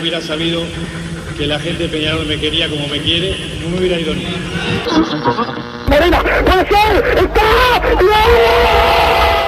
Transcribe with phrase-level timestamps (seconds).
[0.00, 0.62] hubiera sabido
[1.36, 4.26] que la gente de Peñarol me quería como me quiere, no me hubiera ido ni.
[5.88, 7.80] Morena, puede ser, está.
[7.94, 9.47] ¡Gol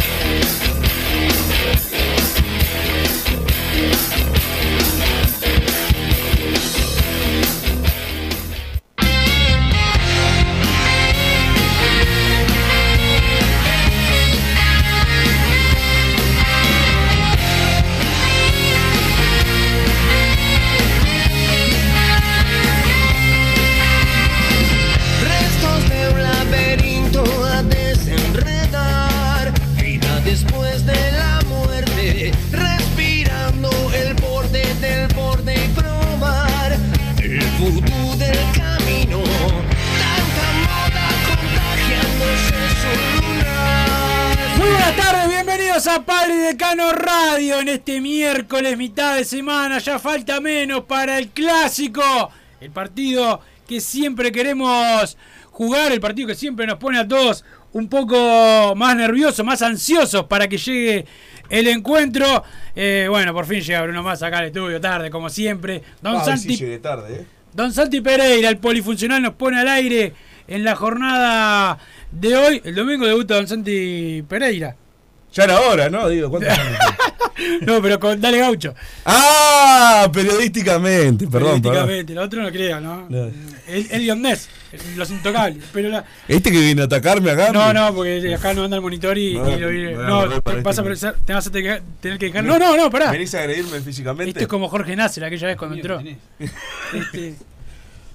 [49.21, 49.77] De semana.
[49.77, 52.01] Ya falta menos para el clásico,
[52.59, 55.15] el partido que siempre queremos
[55.51, 60.25] jugar, el partido que siempre nos pone a todos un poco más nerviosos, más ansiosos
[60.25, 61.05] para que llegue
[61.49, 62.43] el encuentro.
[62.75, 65.83] Eh, bueno, por fin llega Bruno más acá al estudio, tarde como siempre.
[66.01, 67.25] Don Ah, Santi sí llegué tarde, ¿eh?
[67.53, 70.13] Don Santi Pereira, el polifuncional, nos pone al aire
[70.47, 71.77] en la jornada
[72.11, 72.61] de hoy.
[72.63, 74.75] El domingo debuta Don Santi Pereira.
[75.33, 76.09] Ya era hora, ¿no?
[76.09, 76.77] Digo, ¿cuántos años?
[77.61, 78.75] No, pero con Dale Gaucho.
[79.05, 80.09] ¡Ah!
[80.13, 81.61] Periodísticamente, perdón.
[81.61, 83.07] Periodísticamente, lo otro no creo, ¿no?
[83.09, 83.29] No.
[83.67, 84.49] El, Elion Ness,
[84.97, 85.63] los intocables.
[85.71, 87.51] Pero la- ¿Este que viene a atacarme acá?
[87.51, 90.03] no, no, porque acá no anda el monitor y, No, y lo vi- me voy
[90.03, 92.43] a No, te vas a este pensar- te vas a tener que- tener que dejar.
[92.43, 93.11] No, no, no, pará.
[93.11, 94.29] ¿Venís a agredirme físicamente?
[94.31, 96.01] Esto es como Jorge Nasser aquella vez cuando entró.
[96.93, 97.35] Este,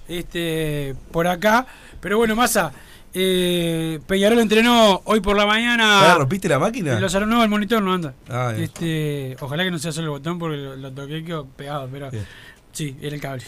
[0.09, 1.67] este, por acá.
[2.01, 2.73] Pero bueno, Massa,
[3.19, 6.13] eh, Peñarol entrenó hoy por la mañana.
[6.13, 6.93] Ah, ¿Rompiste la máquina?
[6.93, 8.13] En los no, el monitor no anda.
[8.29, 11.89] Ah, este, ojalá que no sea solo el botón porque lo, lo toqué quedó pegado,
[11.91, 12.27] pero Bien.
[12.73, 13.43] sí, era el cable.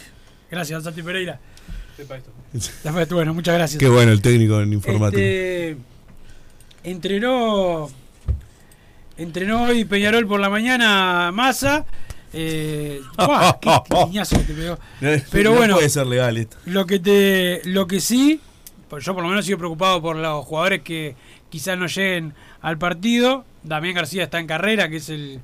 [0.50, 1.38] Gracias, Santi Pereira.
[1.98, 2.22] Después,
[3.10, 3.78] bueno, muchas gracias.
[3.78, 5.20] Qué bueno el técnico en informática.
[5.22, 5.76] Este,
[6.84, 7.90] entrenó
[9.18, 11.84] entrenó hoy Peñarol por la mañana Massa.
[12.32, 13.00] Eh,
[13.60, 13.70] qué,
[14.12, 14.78] qué que te pegó.
[15.30, 16.56] Pero no bueno, puede ser legal esto.
[16.64, 18.40] lo que te lo que sí,
[19.04, 21.14] yo por lo menos sigo preocupado por los jugadores que
[21.50, 23.44] quizás no lleguen al partido.
[23.62, 25.40] Damián García está en carrera, que es el,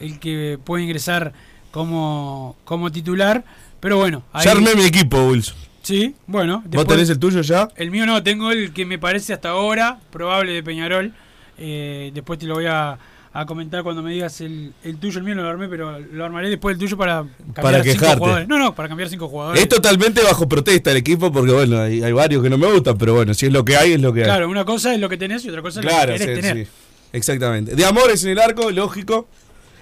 [0.00, 1.32] el que puede ingresar
[1.70, 3.44] como, como titular.
[3.80, 5.56] Pero bueno, ahí, Ya armé mi equipo, Wilson.
[5.82, 6.62] sí, bueno.
[6.62, 7.68] ¿Vos después- tenés el tuyo ya?
[7.76, 11.12] el mío no, tengo el que me parece hasta ahora probable de Peñarol.
[11.58, 12.98] Eh, después te lo voy a,
[13.40, 15.18] a comentar cuando me digas el, el tuyo.
[15.18, 17.24] El mío no lo armé, pero lo armaré después el tuyo para
[17.54, 18.18] cambiar Para cinco quejarte.
[18.18, 18.48] jugadores.
[18.48, 19.62] No, no, para cambiar cinco jugadores.
[19.62, 22.96] Es totalmente bajo protesta el equipo porque, bueno, hay, hay varios que no me gustan,
[22.98, 24.26] pero bueno, si es lo que hay, es lo que hay.
[24.26, 26.36] Claro, una cosa es lo que tenés y otra cosa es Claro, lo que querés
[26.36, 26.66] sí, tener.
[26.66, 26.72] sí.
[27.12, 27.74] Exactamente.
[27.74, 29.26] De Amores en el arco, lógico.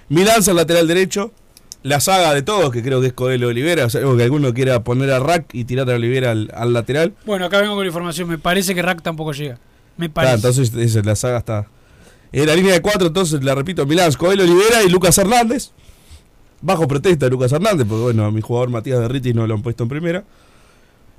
[0.09, 1.32] Milanza al lateral derecho.
[1.82, 3.91] La saga de todos, que creo que es Coelho Olivera.
[3.91, 7.12] Salvo que alguno quiera poner a Rack y tirar a Olivera al, al lateral.
[7.26, 8.26] Bueno, acá vengo con la información.
[8.28, 9.59] Me parece que Rack tampoco llega.
[9.98, 10.34] Me Ah, parece.
[10.36, 11.66] entonces esa, la saga está.
[12.37, 15.71] En la línea de cuatro, entonces la repito: Milán, Coelho Olivera y Lucas Hernández.
[16.61, 19.62] Bajo protesta de Lucas Hernández, porque bueno, a mi jugador Matías Berritis no lo han
[19.62, 20.25] puesto en primera.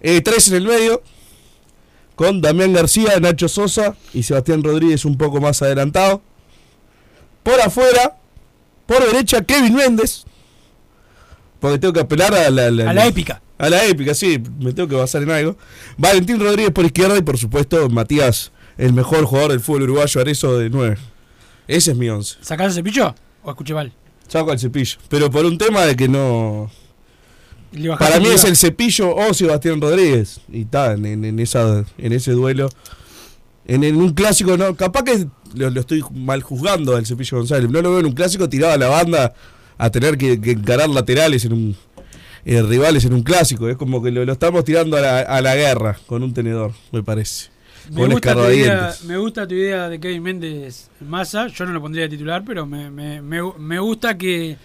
[0.01, 1.01] Eh, tres en el medio.
[2.15, 6.21] Con Damián García, Nacho Sosa y Sebastián Rodríguez un poco más adelantado.
[7.43, 8.17] Por afuera,
[8.85, 10.25] por derecha, Kevin Méndez.
[11.61, 13.41] Porque tengo que apelar a la, a la épica.
[13.57, 15.57] a la épica, sí, me tengo que basar en algo.
[15.97, 20.57] Valentín Rodríguez por izquierda y por supuesto Matías, el mejor jugador del fútbol uruguayo, Arezo
[20.57, 20.97] de 9.
[21.67, 22.37] Ese es mi 11.
[22.41, 23.15] ¿Sacás el cepillo?
[23.43, 23.91] ¿O escuché mal?
[24.27, 24.97] Saco al cepillo.
[25.09, 26.69] Pero por un tema de que no.
[27.99, 30.39] Para mí el es el cepillo o Sebastián Rodríguez.
[30.51, 32.69] Y está en, en- en esa, en ese duelo.
[33.67, 37.69] En, en un clásico, no, capaz que lo, lo estoy mal juzgando al cepillo González.
[37.69, 39.33] No lo veo en un clásico tirado a la banda
[39.77, 41.75] a tener que, que encarar laterales en un,
[42.45, 43.67] eh, rivales en un clásico.
[43.67, 46.73] Es como que lo, lo estamos tirando a la, a la guerra con un tenedor,
[46.91, 47.49] me parece.
[47.91, 51.47] Me gusta, tu idea, me gusta tu idea de Kevin Méndez Massa.
[51.47, 54.57] Yo no lo pondría de titular, pero me, me, me, me gusta que,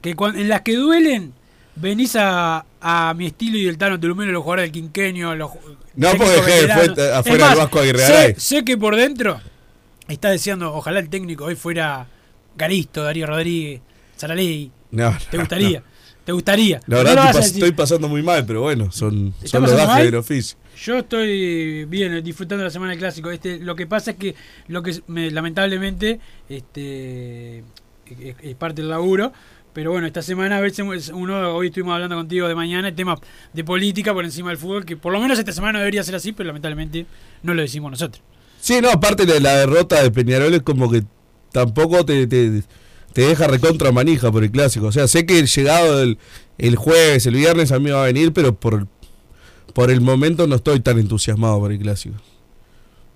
[0.00, 1.32] que cuan- en las que duelen
[1.76, 5.34] venís a, a mi estilo y el Tano Tulumeno, los jugadores del quinqueño.
[5.34, 5.50] Los,
[5.94, 6.70] No, porque fue
[7.12, 9.40] afuera del Vasco Aguirre sé, que por dentro
[10.08, 12.06] está deseando, ojalá el técnico hoy fuera
[12.56, 13.80] Garisto, Darío Rodríguez,
[14.16, 14.70] Saraley.
[14.92, 15.82] No, ¿Te no, gustaría?
[16.26, 16.80] ¿Te gustaría?
[16.86, 20.16] La verdad estoy, pas- pasando muy mal, pero bueno, son, ¿Estás son los gajes del
[20.16, 20.58] oficio.
[20.76, 23.30] Yo estoy bien, disfrutando la semana del clásico.
[23.30, 24.34] Este, lo que pasa es que
[24.66, 26.18] lo que me- lamentablemente
[26.48, 29.32] este es, es parte del laburo.
[29.72, 33.16] Pero bueno, esta semana a veces uno, hoy estuvimos hablando contigo de mañana, el tema
[33.52, 36.32] de política por encima del fútbol, que por lo menos esta semana debería ser así,
[36.32, 37.04] pero lamentablemente
[37.42, 38.22] no lo decimos nosotros.
[38.58, 41.04] Sí, no, aparte de la derrota de Peñarol es como que
[41.52, 42.62] tampoco te, te,
[43.16, 44.88] te deja recontra manija por el clásico.
[44.88, 46.18] O sea, sé que el llegado el,
[46.58, 48.86] el jueves, el viernes a mí va a venir, pero por,
[49.72, 52.16] por el momento no estoy tan entusiasmado por el clásico.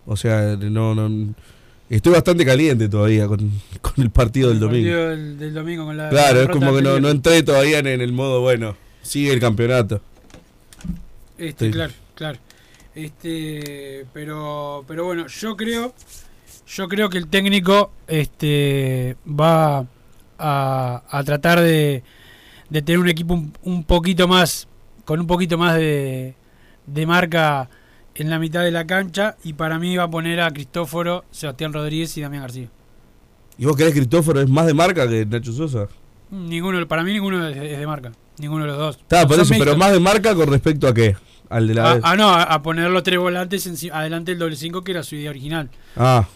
[0.06, 1.35] O sea, no, no
[1.91, 3.50] estoy bastante caliente todavía con,
[3.82, 4.88] con el partido del El domingo.
[4.88, 7.87] partido del, del domingo con la Claro, es como que no, no entré todavía en,
[7.88, 10.00] en el modo, bueno, sigue el campeonato.
[11.37, 12.38] Este, claro, claro.
[12.94, 15.93] Este, pero, pero bueno, yo creo,
[16.75, 19.87] yo creo que el técnico, este, va
[20.38, 22.02] a, a tratar de,
[22.69, 24.69] de tener un equipo un, un poquito más,
[25.05, 26.34] con un poquito más de,
[26.87, 27.69] de marca
[28.14, 31.72] en la mitad de la cancha y para mí va a poner a Cristóforo, Sebastián
[31.72, 32.69] Rodríguez y Damián García.
[33.58, 35.88] ¿Y vos crees que Cristóforo es más de marca que Nacho Sosa?
[36.31, 38.96] Ninguno, para mí ninguno es, de marca, ninguno de los dos.
[38.99, 41.17] Está, por eso, pero más de marca con respecto a qué?
[41.49, 42.02] Al de la Ah, vez.
[42.06, 45.02] ah, no, a, a poner los tres volantes enci- adelante del doble 5 que era
[45.02, 45.69] su idea original.
[45.96, 46.26] Ah,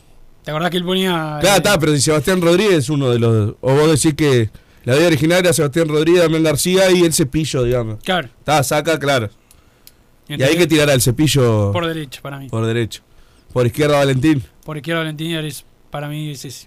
[0.44, 1.38] ¿Te acordás que él ponía.
[1.40, 3.54] claro, eh, está, pero si Sebastián Rodríguez es uno de los.
[3.60, 4.50] O vos decís que
[4.84, 8.02] la idea original era Sebastián Rodríguez, Damián García y el cepillo, digamos.
[8.04, 8.28] Claro.
[8.38, 9.30] Está, saca, claro.
[10.28, 12.48] Y hay que tirar al cepillo Por derecha, para mí.
[12.48, 13.02] Por, por derecho.
[13.52, 14.42] Por izquierda, Valentín.
[14.76, 16.66] izquierda, Valentín Álvarez, para mí es ese.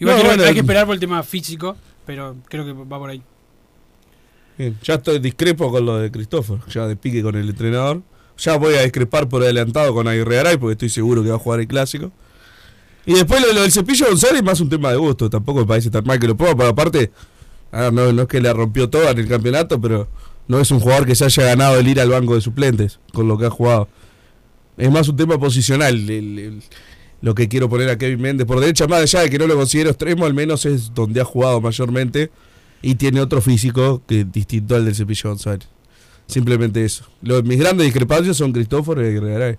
[0.00, 1.76] No, Igual que bueno, hay que esperar por el tema físico,
[2.06, 3.22] pero creo que va por ahí.
[4.56, 8.02] Bien, ya estoy discrepo con lo de Cristóforo, ya de pique con el entrenador.
[8.38, 11.38] Ya voy a discrepar por adelantado con Aguirre Garay porque estoy seguro que va a
[11.38, 12.12] jugar el clásico.
[13.08, 15.88] Y después lo, del cepillo González es más un tema de gusto, tampoco me parece
[15.90, 17.10] tan mal que lo ponga, pero aparte,
[17.72, 20.08] no, no es que le rompió todo en el campeonato, pero
[20.46, 23.26] no es un jugador que se haya ganado el ir al banco de suplentes con
[23.26, 23.88] lo que ha jugado.
[24.76, 26.60] Es más un tema posicional
[27.22, 29.56] lo que quiero poner a Kevin Méndez por derecha, más allá de que no lo
[29.56, 32.30] considero extremo, al menos es donde ha jugado mayormente
[32.82, 35.66] y tiene otro físico que distinto al del Cepillo González.
[36.26, 37.04] Simplemente eso.
[37.22, 39.58] Lo- mis grandes discrepancias son Cristóforo y Aguirre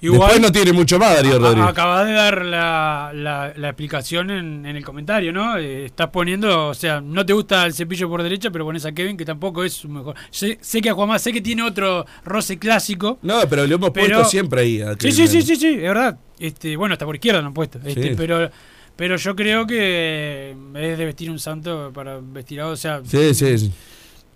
[0.00, 0.18] Garay.
[0.18, 1.68] Después no tiene mucho más Darío Rodríguez.
[1.68, 5.56] acabas de dar la, la, la explicación en, en el comentario, ¿no?
[5.58, 8.92] Eh, estás poniendo, o sea, no te gusta el cepillo por derecha, pero pones a
[8.92, 10.14] Kevin, que tampoco es su mejor.
[10.30, 13.18] Sé, sé que a Juan más, sé que tiene otro roce clásico.
[13.22, 14.80] No, pero lo hemos Pero- puesto siempre ahí.
[14.80, 16.18] a Sí, Kevin sí, sí, sí, sí, es verdad.
[16.38, 17.78] Este, bueno, hasta por izquierda lo han puesto.
[17.84, 18.14] Este, Sí.
[18.16, 18.48] pero,
[18.94, 23.34] pero yo creo que es de vestir un santo para vestir a o sea, Sí,
[23.34, 23.72] sí, sí.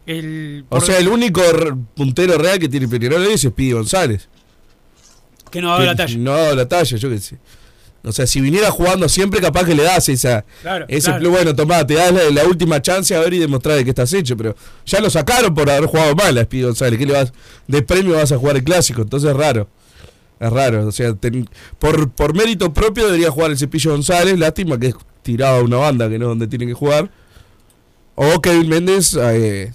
[0.06, 1.40] el O sea, el único
[1.94, 4.28] puntero real que tiene Peñarol es Speedy González.
[5.52, 6.18] Que no ha dado Que la talla.
[6.18, 7.38] No ha dado la talla, yo qué sé.
[8.04, 10.44] O sea, si viniera jugando siempre, capaz que le das esa.
[10.62, 11.30] Claro, ese claro.
[11.30, 14.12] bueno, tomá, te das la, la última chance a ver y demostrar de qué estás
[14.12, 14.36] hecho.
[14.36, 16.98] Pero ya lo sacaron por haber jugado mal a Speedy González.
[16.98, 17.32] ¿Qué le vas?
[17.68, 19.02] De premio vas a jugar el clásico.
[19.02, 19.68] Entonces es raro.
[20.40, 20.88] Es raro.
[20.88, 24.36] O sea, ten- por, por mérito propio debería jugar el Cepillo González.
[24.36, 27.08] Lástima que es tirado a una banda que no es donde tiene que jugar.
[28.16, 29.72] O Kevin Méndez eh,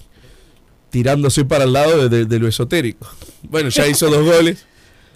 [0.89, 3.07] tirándose para el lado de, de- de lo esotérico.
[3.43, 4.65] Bueno, ya hizo dos goles.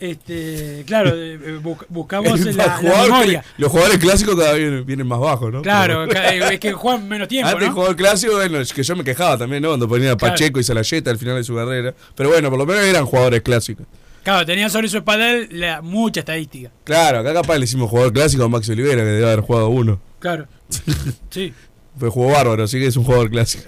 [0.01, 3.45] Este, claro, eh, eh, bus- buscamos El la, jugador memoria.
[3.57, 5.61] los jugadores clásicos cada vez vienen, vienen más bajos, ¿no?
[5.61, 9.03] Claro, eh, es que juegan menos tiempo, Antes jugador clásico, bueno, es que yo me
[9.03, 9.69] quejaba también, ¿no?
[9.69, 10.33] Cuando ponían a Claro.
[10.33, 11.93] Pacheco y Salayeta al final de su carrera.
[12.15, 13.85] Pero bueno, por lo menos eran jugadores clásicos.
[14.23, 16.71] Claro, tenían sobre su espalda la, mucha estadística.
[16.83, 20.01] Claro, acá capaz le hicimos jugador clásico a Max Olivera, que debe haber jugado uno.
[20.19, 20.47] Claro.
[21.29, 21.53] Sí.
[21.99, 23.65] Fue jugó bárbaro, así que es un jugador clásico.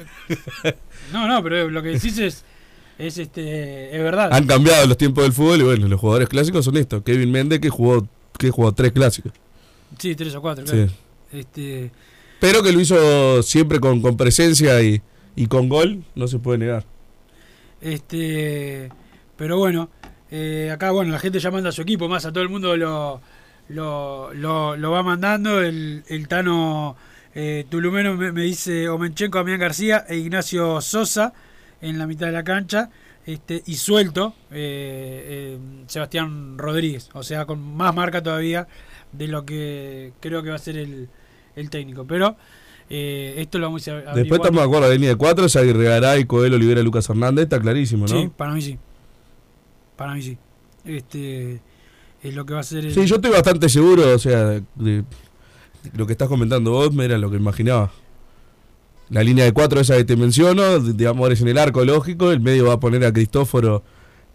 [1.11, 2.43] No, no, pero lo que decís es,
[2.97, 4.31] es este, es verdad.
[4.33, 7.03] Han cambiado los tiempos del fútbol y bueno, los jugadores clásicos son estos.
[7.03, 8.07] Kevin Méndez que jugó,
[8.37, 9.31] que jugó tres clásicos.
[9.97, 10.87] Sí, tres o cuatro, claro.
[10.87, 10.95] Sí.
[11.39, 11.91] Este,
[12.39, 15.01] Pero que lo hizo siempre con, con presencia y,
[15.35, 16.85] y con gol, no se puede negar.
[17.81, 18.89] Este,
[19.35, 19.89] pero bueno,
[20.31, 22.77] eh, acá bueno, la gente ya manda a su equipo, más a todo el mundo
[22.77, 23.21] lo,
[23.69, 25.61] lo, lo, lo va mandando.
[25.61, 26.95] El, el Tano
[27.35, 31.33] eh, Tulumeno me, me dice Omenchenko, Damián García e Ignacio Sosa
[31.83, 32.89] en la mitad de la cancha.
[33.25, 38.67] Este, y suelto eh, eh, Sebastián Rodríguez, o sea, con más marca todavía
[39.13, 41.07] de lo que creo que va a ser el,
[41.55, 42.05] el técnico.
[42.05, 42.35] Pero
[42.89, 44.15] Eh, esto lo vamos a averiguar.
[44.15, 47.43] Después estamos de acuerdo, la línea de cuatro es Aguirre Garay, Coelho, Olivera, Lucas Hernández,
[47.43, 48.21] está clarísimo, ¿no?
[48.21, 48.77] Sí, para mí sí.
[49.95, 50.37] Para mí sí.
[50.85, 51.61] Este
[52.21, 52.93] es lo que va a ser el...
[52.93, 55.03] Sí, yo estoy bastante seguro, o sea, de, de
[55.95, 57.89] lo que estás comentando vos, era lo que imaginaba.
[59.09, 62.31] La línea de cuatro esa que te menciono, de- digamos, es en el arco lógico,
[62.31, 63.83] el medio va a poner a Cristóforo,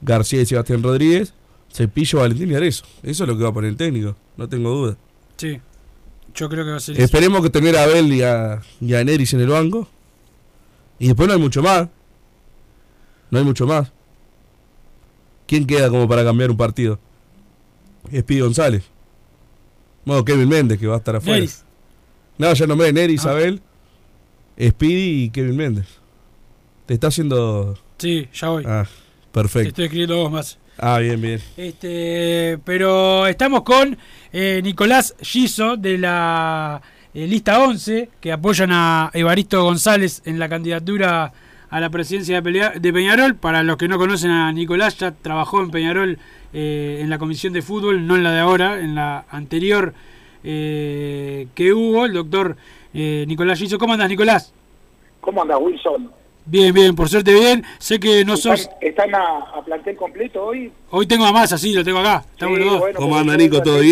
[0.01, 1.35] García y Sebastián Rodríguez,
[1.73, 2.85] Cepillo, Valentín y Arezo.
[3.03, 4.97] Eso es lo que va a poner el técnico, no tengo duda.
[5.37, 5.61] Sí.
[6.35, 7.05] Yo creo que va a ser eso.
[7.05, 9.89] Esperemos que tener a Abel y a, y a Neris en el banco.
[11.01, 11.89] Y después no hay mucho más.
[13.31, 13.91] No hay mucho más.
[15.47, 16.99] ¿Quién queda como para cambiar un partido?
[18.15, 18.85] Speedy González.
[20.05, 21.37] Bueno, Kevin Méndez, que va a estar afuera.
[21.39, 21.65] Neris.
[22.37, 23.31] No, ya nombré Neris, Ah.
[23.33, 23.61] Abel,
[24.61, 25.87] Speedy y Kevin Méndez.
[26.87, 27.79] Te está haciendo.
[27.99, 28.65] Sí, ya voy.
[28.67, 29.69] Ah, Te perfecto.
[29.69, 30.59] estoy escribiendo vos más.
[30.79, 31.41] Ah, bien, bien.
[31.57, 33.99] Este, pero estamos con
[34.33, 36.81] eh, Nicolás Giso de la
[37.15, 41.33] eh, lista 11 que apoyan a Evaristo González en la candidatura
[41.69, 43.35] a la presidencia de, Peñarol.
[43.35, 46.19] Para los que no conocen a Nicolás, ya trabajó en Peñarol
[46.53, 49.95] eh, en la comisión de fútbol, no en la de ahora, en la anterior
[50.41, 52.57] que hubo, el doctor
[52.95, 53.79] eh, Nicolás Giso.
[53.79, 54.53] ¿Cómo andas, Nicolás?
[55.21, 56.11] ¿Cómo anda Wilson?
[56.47, 57.65] Bien, bien, por suerte bien.
[57.79, 58.71] Sé que no ¿Están, sos...
[58.81, 60.73] están a, a plantel completo hoy?
[60.91, 62.25] Hoy tengo a Massa, sí, lo tengo acá.
[62.33, 62.81] Estamos Sí, los dos.
[62.81, 63.63] bueno, ¿Cómo porque anda, Nico?
[63.63, 63.83] ¿Todo atento-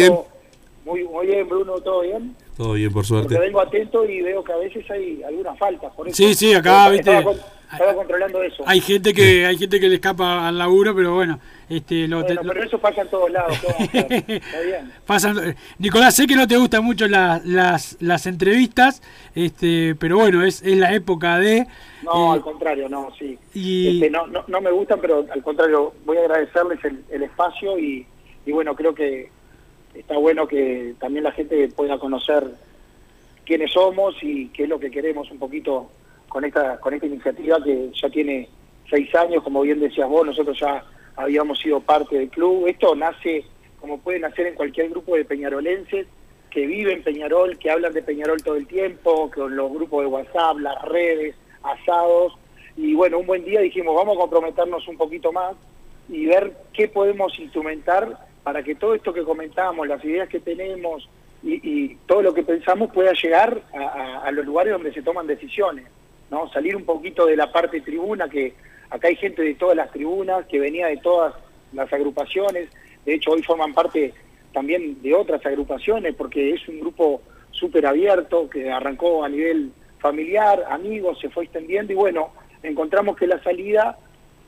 [0.86, 2.34] Muy, muy bien, Bruno, ¿todo bien?
[2.56, 3.38] Todo bien, por Porque suerte.
[3.38, 5.92] vengo atento y veo que a veces hay algunas faltas.
[5.94, 7.22] Por eso Sí, sí, acá, estaba, viste.
[7.24, 8.62] con- estaba controlando eso.
[8.66, 12.40] Hay gente que hay gente que le escapa al laburo, pero bueno, este lo, bueno,
[12.40, 13.58] te- pero eso pasa en todos lados.
[13.92, 14.92] Está bien.
[15.06, 19.02] pasan- Nicolás, sé que no te gustan mucho la- las, las entrevistas,
[19.34, 21.66] este, pero bueno, es, es la época de
[22.02, 23.38] No, eh, al contrario, no, sí.
[23.54, 27.22] y Este, no, no, no me gustan, pero al contrario, voy a agradecerles el, el
[27.24, 28.06] espacio y,
[28.46, 29.30] y bueno, creo que
[29.94, 32.44] está bueno que también la gente pueda conocer
[33.44, 35.90] quiénes somos y qué es lo que queremos un poquito
[36.28, 38.48] con esta con esta iniciativa que ya tiene
[38.88, 40.84] seis años, como bien decías vos, nosotros ya
[41.16, 42.66] habíamos sido parte del club.
[42.66, 43.44] Esto nace
[43.80, 46.06] como puede nacer en cualquier grupo de peñarolenses
[46.50, 50.58] que viven Peñarol, que hablan de Peñarol todo el tiempo, con los grupos de WhatsApp,
[50.58, 52.32] las redes, asados.
[52.76, 55.54] Y bueno, un buen día dijimos, vamos a comprometernos un poquito más
[56.08, 61.08] y ver qué podemos instrumentar para que todo esto que comentamos, las ideas que tenemos
[61.42, 65.86] y, todo lo que pensamos pueda llegar a los lugares donde se toman decisiones,
[66.30, 66.50] ¿no?
[66.52, 68.54] Salir un poquito de la parte tribuna, que
[68.90, 71.34] acá hay gente de todas las tribunas, que venía de todas
[71.72, 72.68] las agrupaciones,
[73.04, 74.12] de hecho hoy forman parte
[74.52, 80.64] también de otras agrupaciones, porque es un grupo súper abierto, que arrancó a nivel familiar,
[80.68, 82.30] amigos, se fue extendiendo y bueno,
[82.62, 83.98] encontramos que la salida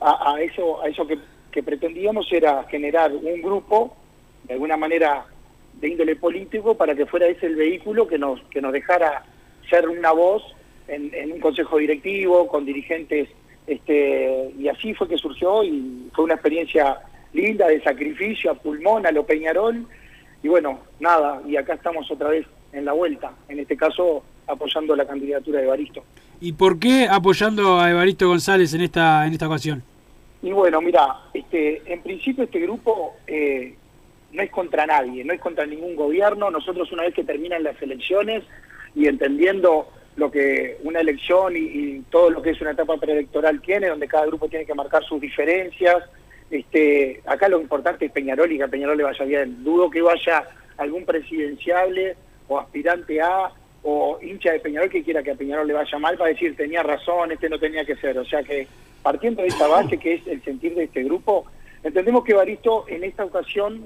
[0.01, 1.19] a, eso, a eso que,
[1.51, 3.95] que pretendíamos era generar un grupo,
[4.43, 5.25] de alguna manera
[5.73, 9.23] de índole político, para que fuera ese el vehículo que nos, que nos dejara
[9.69, 10.43] ser una voz
[10.89, 13.29] en, en un consejo directivo, con dirigentes,
[13.67, 16.97] este, y así fue que surgió y fue una experiencia
[17.33, 19.85] linda de sacrificio a pulmón, a lo Peñarol,
[20.41, 24.95] y bueno, nada, y acá estamos otra vez en la vuelta, en este caso apoyando
[24.95, 26.03] la candidatura de Baristo.
[26.41, 29.83] ¿Y por qué apoyando a Evaristo González en esta en esta ocasión?
[30.41, 33.75] Y bueno, mira, este, en principio este grupo eh,
[34.31, 36.49] no es contra nadie, no es contra ningún gobierno.
[36.49, 38.43] Nosotros una vez que terminan las elecciones
[38.95, 43.61] y entendiendo lo que una elección y, y todo lo que es una etapa preelectoral
[43.61, 46.03] tiene, donde cada grupo tiene que marcar sus diferencias,
[46.51, 49.63] este, acá lo importante es Peñarol y que a Peñarol le vaya bien.
[49.63, 50.43] Dudo que vaya
[50.77, 52.15] algún presidenciable
[52.47, 56.17] o aspirante a o hincha de Peñarol que quiera que a Peñarol le vaya mal
[56.17, 58.17] para decir tenía razón, este no tenía que ser.
[58.17, 58.67] O sea que
[59.01, 61.45] partiendo de esa base que es el sentir de este grupo,
[61.83, 63.85] entendemos que Baristo en esta ocasión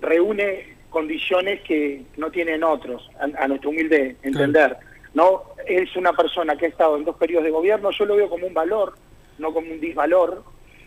[0.00, 4.76] reúne condiciones que no tienen otros, a, a nuestro humilde entender.
[5.14, 8.28] No es una persona que ha estado en dos periodos de gobierno, yo lo veo
[8.28, 8.94] como un valor,
[9.38, 10.44] no como un disvalor,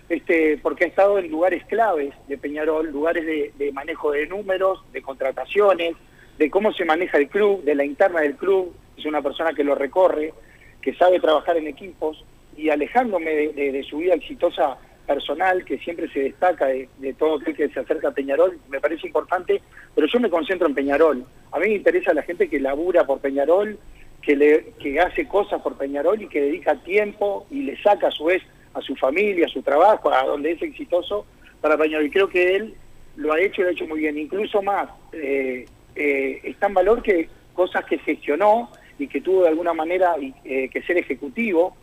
[0.10, 5.02] este, porque ha estado en lugares claves de Peñarol, lugares de, manejo de números, de
[5.02, 5.96] contrataciones,
[6.38, 9.64] de cómo se maneja el club, de la interna del club, es una persona que
[9.64, 10.34] lo recorre,
[10.82, 12.24] que sabe trabajar en equipos,
[12.56, 17.56] y alejándome de su vida exitosa personal, que siempre se destaca de, de todo aquel
[17.56, 19.62] que se acerca a Peñarol, me parece importante,
[19.94, 21.26] pero yo me concentro en Peñarol.
[21.52, 23.78] A mí me interesa la gente que labura por Peñarol,
[24.26, 28.12] que, le, que hace cosas por Peñarol y que dedica tiempo y le saca a
[28.12, 28.42] su vez
[28.74, 31.26] a su familia, a su trabajo, a donde es exitoso
[31.62, 32.08] para Peñarol.
[32.08, 32.74] Y creo que él
[33.18, 34.18] lo ha hecho y lo ha hecho muy bien.
[34.18, 35.66] Incluso más, eh,
[35.96, 40.70] eh, está en valor que cosas que gestionó y que tuvo de alguna manera eh,
[40.70, 41.76] que ser ejecutivo,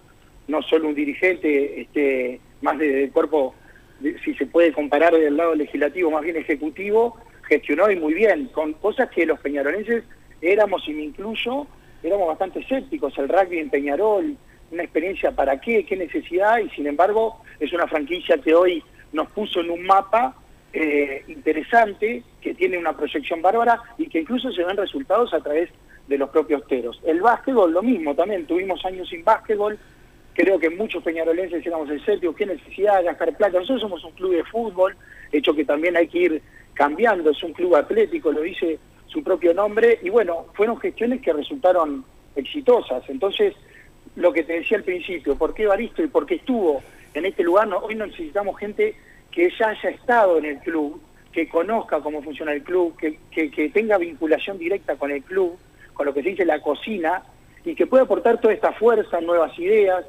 [0.49, 3.55] no solo un dirigente este, más de- del cuerpo,
[4.01, 8.47] de- si se puede comparar del lado legislativo, más bien ejecutivo, gestionó y muy bien,
[8.47, 10.03] con cosas que los peñarolenses
[10.41, 11.67] éramos, y me incluyo,
[12.03, 14.37] éramos bastante escépticos, el rugby en Peñarol,
[14.71, 19.29] una experiencia para qué, qué necesidad, y sin embargo es una franquicia que hoy nos
[19.31, 20.37] puso en un mapa
[20.73, 25.69] eh, interesante, que tiene una proyección bárbara y que incluso se ven resultados a través
[26.07, 27.01] de los propios teros.
[27.05, 29.79] El básquetbol, lo mismo también, tuvimos años sin básquetbol,
[30.33, 34.35] creo que muchos peñarolenses éramos escépticos, qué necesidad de gastar plata, nosotros somos un club
[34.35, 34.97] de fútbol,
[35.33, 36.43] hecho que también hay que ir
[36.75, 38.79] cambiando, es un club atlético, lo dice
[39.11, 42.05] su propio nombre, y bueno, fueron gestiones que resultaron
[42.37, 43.03] exitosas.
[43.09, 43.55] Entonces,
[44.17, 46.83] lo que te decía al principio, ¿por qué Baristo y por qué estuvo
[47.15, 47.67] en este lugar?
[47.69, 48.95] No, hoy necesitamos gente
[49.31, 51.01] que ya haya estado en el club,
[51.33, 55.59] que conozca cómo funciona el club, que, que, que tenga vinculación directa con el club,
[55.95, 57.23] con lo que se dice la cocina,
[57.65, 60.05] y que pueda aportar toda esta fuerza, nuevas ideas.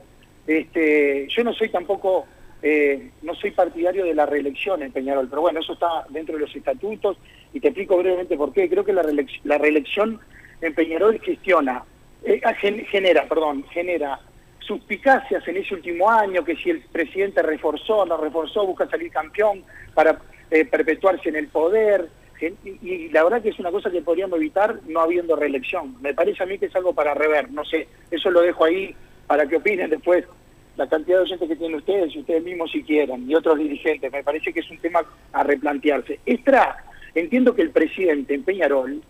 [0.47, 2.25] Este, yo no soy tampoco
[2.63, 6.41] eh, no soy partidario de la reelección en Peñarol, pero bueno, eso está dentro de
[6.41, 7.17] los estatutos
[7.53, 8.69] y te explico brevemente por qué.
[8.69, 10.19] Creo que la, reelección, la reelección
[10.61, 11.83] en Peñarol gestiona,
[12.23, 14.19] eh, ah, genera, perdón, genera
[14.59, 19.63] suspicacias en ese último año, que si el presidente reforzó, no reforzó, busca salir campeón
[19.93, 20.19] para
[20.51, 22.07] eh, perpetuarse en el poder,
[22.81, 25.95] y, la verdad que es una cosa que podríamos evitar no habiendo reelección.
[26.01, 28.95] Me parece a mí que es algo para rever, no sé, eso lo dejo ahí
[29.27, 30.25] para que opinen después
[30.77, 34.11] la cantidad de oyentes que tienen ustedes y ustedes mismos si quieran, y otros dirigentes.
[34.11, 35.01] Me parece que es un tema
[35.33, 36.19] a replantearse.
[36.25, 36.77] Extra,
[37.13, 39.01] entiendo que el presidente en Peñarol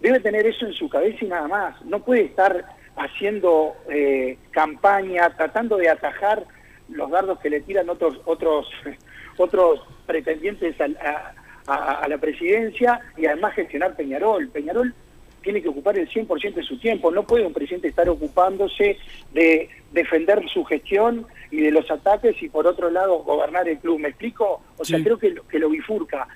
[0.00, 1.84] debe tener eso en su cabeza y nada más.
[1.84, 2.64] No puede estar
[2.96, 6.44] haciendo eh, campaña, tratando de atajar
[6.88, 8.66] los dardos que le tiran otros otros
[9.36, 11.32] otros pretendientes a,
[11.66, 14.48] a la presidencia y además gestionar Peñarol.
[14.48, 14.94] Peñarol
[15.42, 17.10] tiene que ocupar el 100% de su tiempo.
[17.10, 18.98] No puede un presidente estar ocupándose
[19.32, 24.00] de defender su gestión y de los ataques y por otro lado gobernar el club.
[24.00, 24.62] ¿Me explico?
[24.76, 26.28] O sea, creo que lo, que lo bifurca.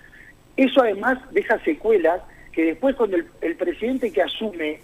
[0.57, 4.79] Eso además deja secuelas que después cuando el, presidente que asume,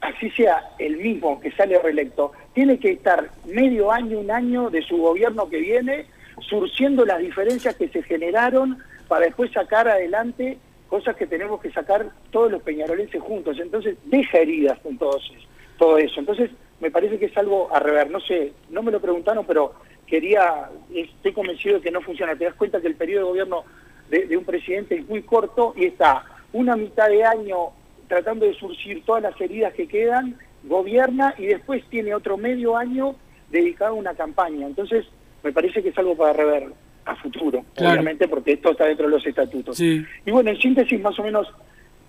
[0.00, 4.82] así sea el mismo que sale reelecto, tiene que estar medio año, un año de
[4.82, 6.06] su gobierno que viene,
[6.40, 12.10] surciendo las diferencias que se generaron para después sacar adelante cosas que tenemos que sacar
[12.30, 13.58] todos los peñarolenses juntos.
[13.60, 15.34] Entonces, deja heridas con todo eso.
[15.78, 16.20] Todo eso.
[16.20, 18.10] Entonces, me parece que es algo a rever.
[18.10, 19.74] No sé, no me lo preguntaron, pero
[20.06, 22.36] quería, estoy convencido de que no funciona.
[22.36, 23.64] Te das cuenta que el periodo de gobierno
[24.10, 27.72] de, un presidente es muy corto y está una mitad de año
[28.08, 33.16] tratando de surcir todas las heridas que quedan, gobierna y después tiene otro medio año
[33.50, 34.66] dedicado a una campaña.
[34.66, 35.06] Entonces,
[35.42, 36.68] me parece que es algo para rever
[37.08, 39.80] a futuro, obviamente, porque esto está dentro de los estatutos.
[39.80, 41.48] Y bueno, en síntesis, más o menos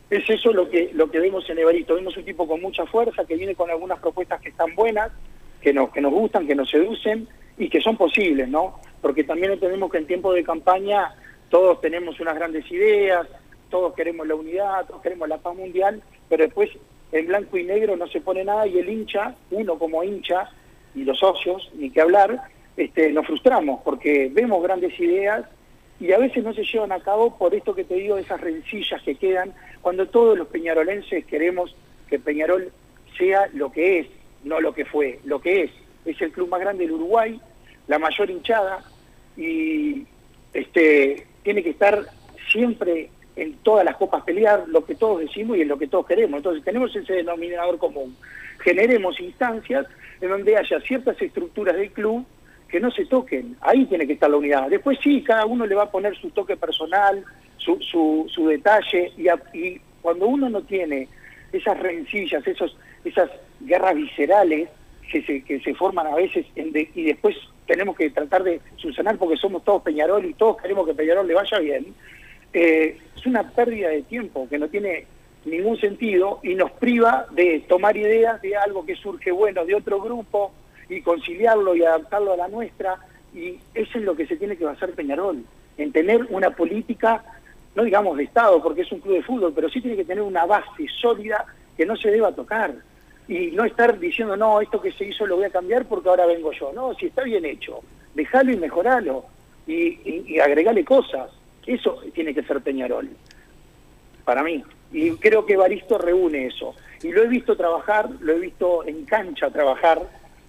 [0.10, 1.96] es eso lo que lo que vemos en Evarito.
[1.96, 5.12] Vemos un tipo con mucha fuerza, que viene con algunas propuestas que están buenas,
[5.62, 8.80] que nos, que nos gustan, que nos seducen y que son posibles, ¿no?
[9.02, 11.16] Porque también entendemos que en tiempo de campaña
[11.50, 13.28] todos tenemos unas grandes ideas,
[13.70, 16.70] todos queremos la unidad, todos queremos la paz mundial, pero después
[17.12, 20.50] en blanco y negro no se pone nada y el hincha, uno como hincha
[20.94, 22.44] y los socios, ni que hablar,
[22.80, 25.46] este, nos frustramos porque vemos grandes ideas
[26.00, 29.02] y a veces no se llevan a cabo por esto que te digo, esas rencillas
[29.02, 31.76] que quedan, cuando todos los peñarolenses queremos
[32.10, 32.72] que Peñarol
[33.18, 34.08] sea lo que es,
[34.46, 35.72] no lo que fue, lo que es.
[36.06, 37.38] Es el club más grande del Uruguay,
[37.88, 38.82] la mayor hinchada
[39.36, 40.06] y
[40.54, 42.06] este, tiene que estar
[42.50, 46.06] siempre en todas las copas pelear lo que todos decimos y en lo que todos
[46.06, 46.38] queremos.
[46.38, 48.16] Entonces tenemos ese denominador común.
[48.60, 49.86] Generemos instancias
[50.22, 52.26] en donde haya ciertas estructuras del club
[52.70, 54.70] que no se toquen, ahí tiene que estar la unidad.
[54.70, 57.24] Después sí, cada uno le va a poner su toque personal,
[57.58, 59.12] su, su, detalle,
[59.54, 61.08] y, cuando uno no tiene
[61.52, 63.30] esas rencillas, esos, esas
[63.60, 64.70] guerras viscerales
[65.12, 69.36] que se, que se forman a veces y después tenemos que tratar de solucionar porque
[69.38, 71.94] somos todos Peñarol y todos queremos que Peñarol le vaya bien,
[72.54, 75.06] eh, es una pérdida de tiempo que no tiene
[75.46, 80.02] ningún sentido y nos priva de tomar ideas de algo que surge bueno de otro
[80.02, 80.52] grupo
[80.90, 82.98] y conciliarlo y adaptarlo a la nuestra,
[83.34, 85.44] y eso es lo que se tiene que basar Peñarol,
[85.78, 87.24] en tener una política,
[87.76, 90.24] no digamos de Estado, porque es un club de fútbol, pero sí tiene que tener
[90.24, 91.46] una base sólida
[91.78, 92.74] que no se deba tocar,
[93.28, 96.26] y no estar diciendo, no, esto que se hizo lo voy a cambiar porque ahora
[96.26, 97.82] vengo yo, no, si está bien hecho,
[98.16, 99.26] déjalo y mejoralo,
[99.68, 101.30] y, y, agregale cosas,
[101.68, 103.08] eso tiene que ser Peñarol,
[104.26, 106.74] para mí, y creo que Baristo reúne eso,
[107.04, 110.02] y lo he visto trabajar, lo he visto en cancha trabajar,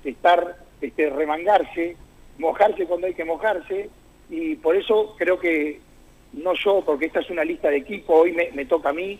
[0.04, 1.96] estar, este, remangarse,
[2.38, 3.90] mojarse cuando hay que mojarse,
[4.28, 5.80] y por eso creo que,
[6.32, 9.18] no yo, porque esta es una lista de equipo, hoy me, toca a mí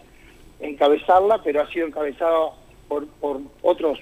[0.60, 2.50] encabezarla, pero ha sido encabezada
[2.88, 3.98] por, por otros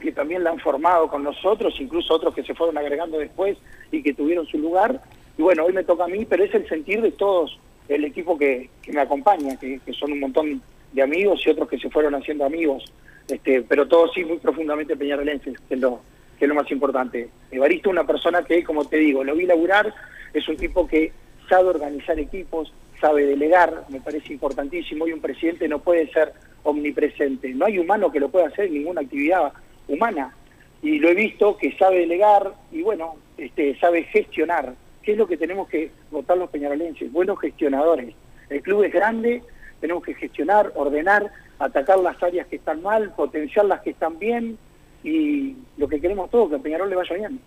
[0.00, 3.58] que también la han formado con nosotros, incluso otros que se fueron agregando después
[3.90, 5.02] y que tuvieron su lugar.
[5.36, 8.38] Y bueno, hoy me toca a mí, pero es el sentir de todos el equipo
[8.38, 10.62] que, me acompaña, que, que, son un montón
[10.92, 12.84] de amigos y otros que se fueron haciendo amigos
[13.28, 16.00] este, pero todos sí muy profundamente peñarolenses, que es lo,
[16.38, 17.28] que es lo más importante.
[17.50, 19.92] Evaristo es una persona que, como te digo, lo vi laburar,
[20.32, 21.12] es un tipo que
[21.48, 27.48] sabe organizar equipos, sabe delegar, me parece importantísimo, y un presidente no puede ser omnipresente.
[27.54, 29.52] No hay humano que lo pueda hacer en ninguna actividad
[29.86, 30.34] humana.
[30.82, 34.74] Y lo he visto que sabe delegar y bueno, este, sabe gestionar.
[35.02, 37.10] ¿Qué es lo que tenemos que votar los peñarolenses?
[37.10, 38.14] Buenos gestionadores.
[38.48, 39.42] El club es grande,
[39.80, 44.58] tenemos que gestionar, ordenar, atacar las áreas que están mal, potenciar las que están bien
[45.02, 47.40] y lo que queremos todos, que a Peñarol le vaya bien.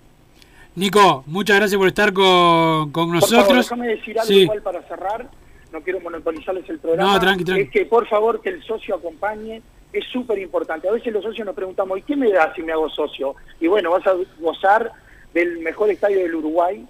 [0.76, 3.66] Nico, muchas gracias por estar con, con nosotros.
[3.70, 4.42] déjame decir algo Sí.
[4.44, 5.30] igual para cerrar,
[5.74, 7.14] no quiero monopolizarles el programa.
[7.14, 7.64] No, tranqui, tranqui.
[7.64, 10.88] Es que por favor que el socio acompañe, es súper importante.
[10.88, 13.36] A veces los socios nos preguntamos, ¿y qué me da si me hago socio?
[13.60, 14.92] Y bueno, vas a gozar
[15.34, 16.86] del mejor estadio del Uruguay,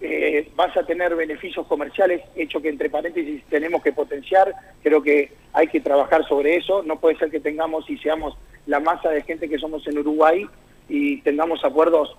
[0.00, 5.32] eh, vas a tener beneficios comerciales, hecho que entre paréntesis tenemos que potenciar, creo que
[5.52, 8.36] hay que trabajar sobre eso, no puede ser que tengamos y seamos
[8.66, 10.46] la masa de gente que somos en Uruguay
[10.88, 12.16] y tengamos acuerdos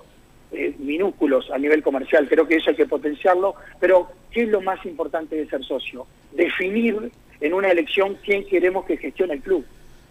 [0.52, 4.62] eh, minúsculos a nivel comercial, creo que eso hay que potenciarlo, pero ¿qué es lo
[4.62, 6.06] más importante de ser socio?
[6.34, 9.65] Definir en una elección quién queremos que gestione el club.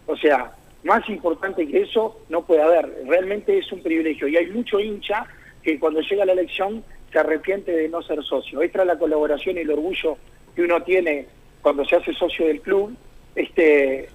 [0.07, 0.53] O sea,
[0.83, 5.27] más importante que eso no puede haber, realmente es un privilegio y hay mucho hincha
[5.63, 8.62] que cuando llega la elección se arrepiente de no ser socio.
[8.62, 10.16] Esta es la colaboración y el orgullo
[10.55, 11.27] que uno tiene
[11.62, 12.96] cuando se hace socio del club,
[13.35, 14.09] este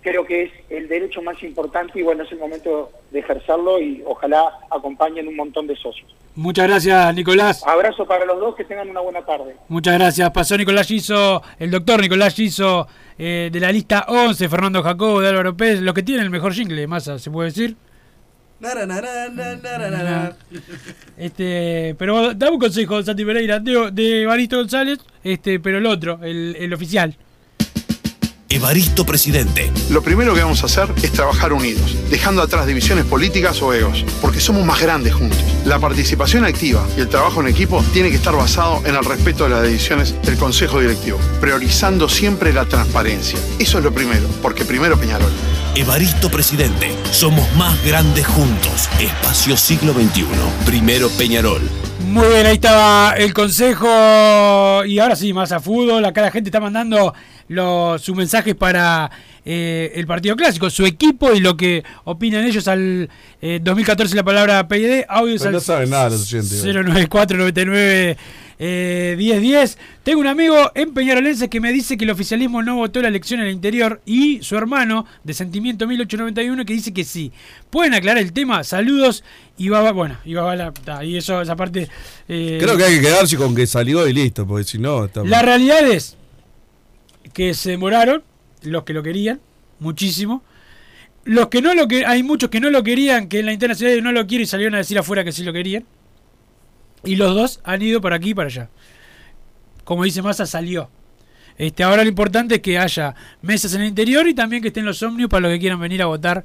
[0.00, 4.02] creo que es el derecho más importante y bueno, es el momento de ejercerlo y
[4.06, 6.14] ojalá acompañen un montón de socios.
[6.34, 7.66] Muchas gracias, Nicolás.
[7.66, 9.56] Abrazo para los dos, que tengan una buena tarde.
[9.68, 10.30] Muchas gracias.
[10.30, 12.86] Pasó Nicolás Giso, el doctor Nicolás Giso
[13.18, 16.54] eh, de la lista 11, Fernando Jacobo, de Álvaro Pérez, los que tienen el mejor
[16.54, 17.76] jingle, masa, se puede decir.
[21.16, 26.20] Este, pero dame un consejo, Santi Pereira, de, de Evaristo González, este, pero el otro,
[26.22, 27.16] el, el oficial.
[28.50, 29.70] Evaristo Presidente.
[29.90, 34.06] Lo primero que vamos a hacer es trabajar unidos, dejando atrás divisiones políticas o egos,
[34.22, 35.38] porque somos más grandes juntos.
[35.66, 39.44] La participación activa y el trabajo en equipo tiene que estar basado en el respeto
[39.44, 43.38] de las decisiones del Consejo Directivo, priorizando siempre la transparencia.
[43.58, 45.30] Eso es lo primero, porque primero Peñarol.
[45.78, 46.90] Evaristo Presidente.
[47.12, 48.88] Somos más grandes juntos.
[48.98, 50.24] Espacio Siglo XXI.
[50.66, 51.62] Primero Peñarol.
[52.00, 54.84] Muy bien, ahí estaba el consejo.
[54.84, 56.04] Y ahora sí, más a fútbol.
[56.04, 57.14] Acá la gente está mandando
[57.46, 59.08] los, sus mensajes para
[59.44, 63.08] eh, el partido clásico, su equipo y lo que opinan ellos al
[63.40, 65.04] eh, 2014 la palabra PID.
[65.08, 66.64] Audios Pero no al saben nada los oyentes.
[66.64, 68.16] 094 99 eh,
[68.58, 69.78] 1010.
[70.02, 73.40] Tengo un amigo en Peñarolense que me dice que el oficialismo no votó la elección
[73.40, 77.32] en el interior y su hermano de Sentimiento 1891 que dice que sí.
[77.70, 78.64] ¿Pueden aclarar el tema?
[78.64, 79.22] Saludos
[79.56, 80.72] y va, bueno, y va la
[81.04, 81.88] y eso esa parte
[82.28, 85.04] eh, Creo que hay que quedarse con que salió y listo, porque si no.
[85.04, 85.24] Está...
[85.24, 86.16] La realidad es
[87.32, 88.22] que se demoraron
[88.62, 89.40] los que lo querían
[89.78, 90.42] muchísimo.
[91.24, 94.02] Los que no lo que hay muchos que no lo querían, que en la internacional
[94.02, 95.84] no lo quieren y salieron a decir afuera que sí lo querían.
[97.04, 98.70] Y los dos han ido para aquí y para allá.
[99.84, 100.90] Como dice Massa, salió.
[101.56, 104.84] Este, ahora lo importante es que haya mesas en el interior y también que estén
[104.84, 106.44] los ómnibus para los que quieran venir a votar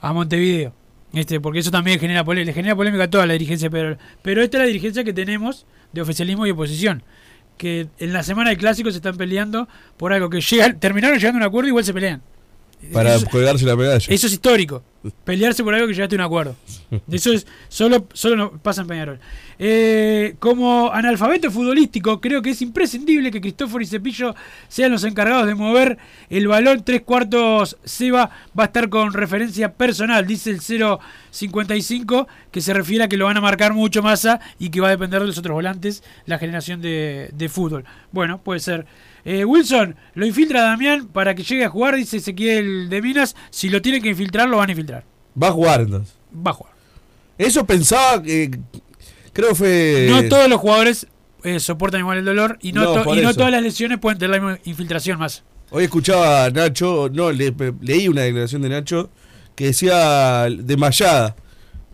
[0.00, 0.72] a Montevideo.
[1.12, 4.42] Este, porque eso también genera polémica, le genera polémica a toda la dirigencia, pero, pero
[4.42, 7.02] esta es la dirigencia que tenemos de oficialismo y oposición.
[7.58, 11.38] Que en la semana de clásicos se están peleando por algo que llega, terminaron llegando
[11.38, 12.22] a un acuerdo y igual se pelean.
[12.92, 14.06] Para Eso- colgarse la medalla.
[14.08, 14.82] eso es histórico.
[15.24, 16.54] Pelearse por algo que llegaste a un acuerdo.
[17.10, 19.18] Eso es solo, solo no pasa en Peñarol.
[19.58, 24.34] Eh, como analfabeto futbolístico, creo que es imprescindible que Cristóforo y Cepillo
[24.68, 25.98] sean los encargados de mover
[26.30, 26.84] el balón.
[26.84, 30.60] Tres cuartos Seba va a estar con referencia personal, dice el
[31.30, 34.86] 055, que se refiere a que lo van a marcar mucho masa y que va
[34.88, 37.84] a depender de los otros volantes la generación de, de fútbol.
[38.12, 38.86] Bueno, puede ser.
[39.24, 43.36] Eh, Wilson, lo infiltra Damián para que llegue a jugar, dice Ezequiel de Minas.
[43.50, 45.04] Si lo tienen que infiltrar, lo van a infiltrar.
[45.40, 46.14] Va a jugar entonces.
[46.34, 46.72] Va a jugar.
[47.38, 48.50] Eso pensaba que.
[49.32, 50.06] Creo que fue.
[50.10, 51.06] No todos los jugadores
[51.44, 53.98] eh, soportan igual el dolor y no, No, to- por y no todas las lesiones
[53.98, 55.42] pueden tener la misma infiltración más.
[55.70, 59.08] Hoy escuchaba a Nacho, no, le- leí una declaración de Nacho
[59.54, 61.34] que decía de Mayada,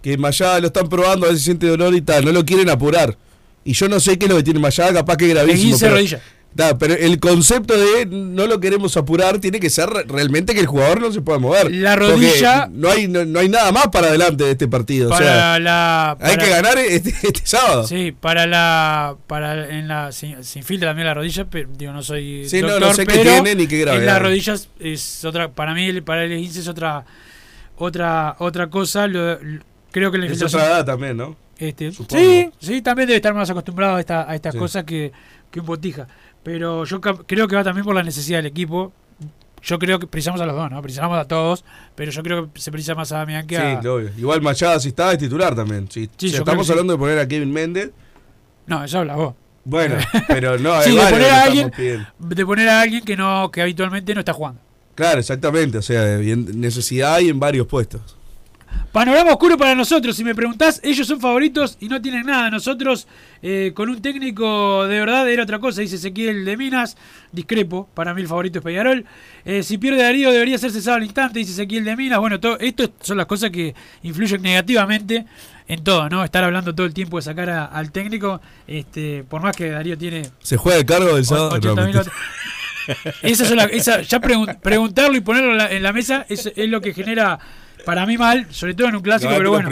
[0.03, 2.69] que Mayada lo están probando, a ver si siente dolor y tal, no lo quieren
[2.71, 3.17] apurar.
[3.65, 5.75] Y yo no sé qué es lo que tiene Mayada, capaz que es gravísimo.
[5.77, 6.23] Esguince pero,
[6.57, 10.61] Ta, pero el concepto de no lo queremos apurar tiene que ser re- realmente que
[10.61, 11.73] el jugador no se pueda mover.
[11.73, 15.07] La rodilla- No hay, no, no hay nada más para adelante de este partido.
[15.07, 16.11] o Para sea, la.
[16.13, 17.87] hay para- que ganar este, este sábado.
[17.87, 19.15] Sí, para la.
[19.29, 22.49] para en la se, se infiltra también la rodilla, pero digo, no soy.
[22.49, 24.07] Sí, no, doctor, no sé qué tiene ni qué En gravedad.
[24.07, 25.51] las rodillas es otra.
[25.53, 27.05] Para mí, para el esguince es otra.
[27.77, 29.07] Otra, otra cosa.
[29.07, 31.37] Lo- lo- creo que la Es otra edad también, ¿no?
[31.59, 32.21] Este, Supongo.
[32.21, 34.59] sí, sí, también debe estar más acostumbrado a, esta- a estas Sí.
[34.59, 35.13] cosas que,
[35.51, 36.07] que un botija.
[36.43, 38.93] Pero yo creo que va también por la necesidad del equipo.
[39.63, 40.81] Yo creo que precisamos a los dos, ¿no?
[40.83, 41.65] Precisamos a todos,
[41.97, 43.79] pero yo creo que se precisa más a Damián que Sí, a...
[43.93, 44.11] obvio.
[44.17, 45.91] Igual Machada si está es titular también.
[45.91, 46.73] Si, Sí, estamos sí.
[46.73, 47.91] hablando de poner a Kevin Méndez.
[48.67, 49.35] No, eso habla vos.
[49.65, 49.97] Bueno,
[50.29, 51.73] pero no, Sí, de poner a alguien,
[52.19, 54.61] de poner a alguien que no, que habitualmente no está jugando.
[54.95, 55.79] Claro, exactamente.
[55.79, 58.17] O sea, necesidad hay en varios puestos.
[58.93, 60.17] Panorama oscuro para nosotros.
[60.17, 62.51] Si me preguntás, ellos son favoritos y no tienen nada.
[62.51, 63.07] Nosotros,
[63.43, 65.83] eh, con un técnico de verdad, era otra cosa.
[65.83, 66.97] Dice Ezequiel de Minas.
[67.31, 67.89] Discrepo.
[67.95, 69.05] Para mí el favorito es Peñarol.
[69.45, 71.39] Eh, si pierde Darío, debería ser cesado al instante.
[71.39, 72.19] Dice Ezequiel de Minas.
[72.19, 75.27] Bueno, todo, esto son las cosas que influyen negativamente
[75.69, 76.25] en todo, ¿no?
[76.25, 78.41] Estar hablando todo el tiempo de sacar a- al técnico.
[78.67, 81.51] este Por más que Darío tiene ¿Se juega el cargo del sábado?
[81.51, 82.01] 80.000 No, mentira.
[82.01, 82.15] otros.
[83.23, 86.51] Esa son la- esa- ya pregun- preguntarlo y ponerlo en la, en la mesa es,
[86.57, 87.39] es lo que genera
[87.89, 89.71] para mí mal, sobre todo en un clásico, No, pero bueno.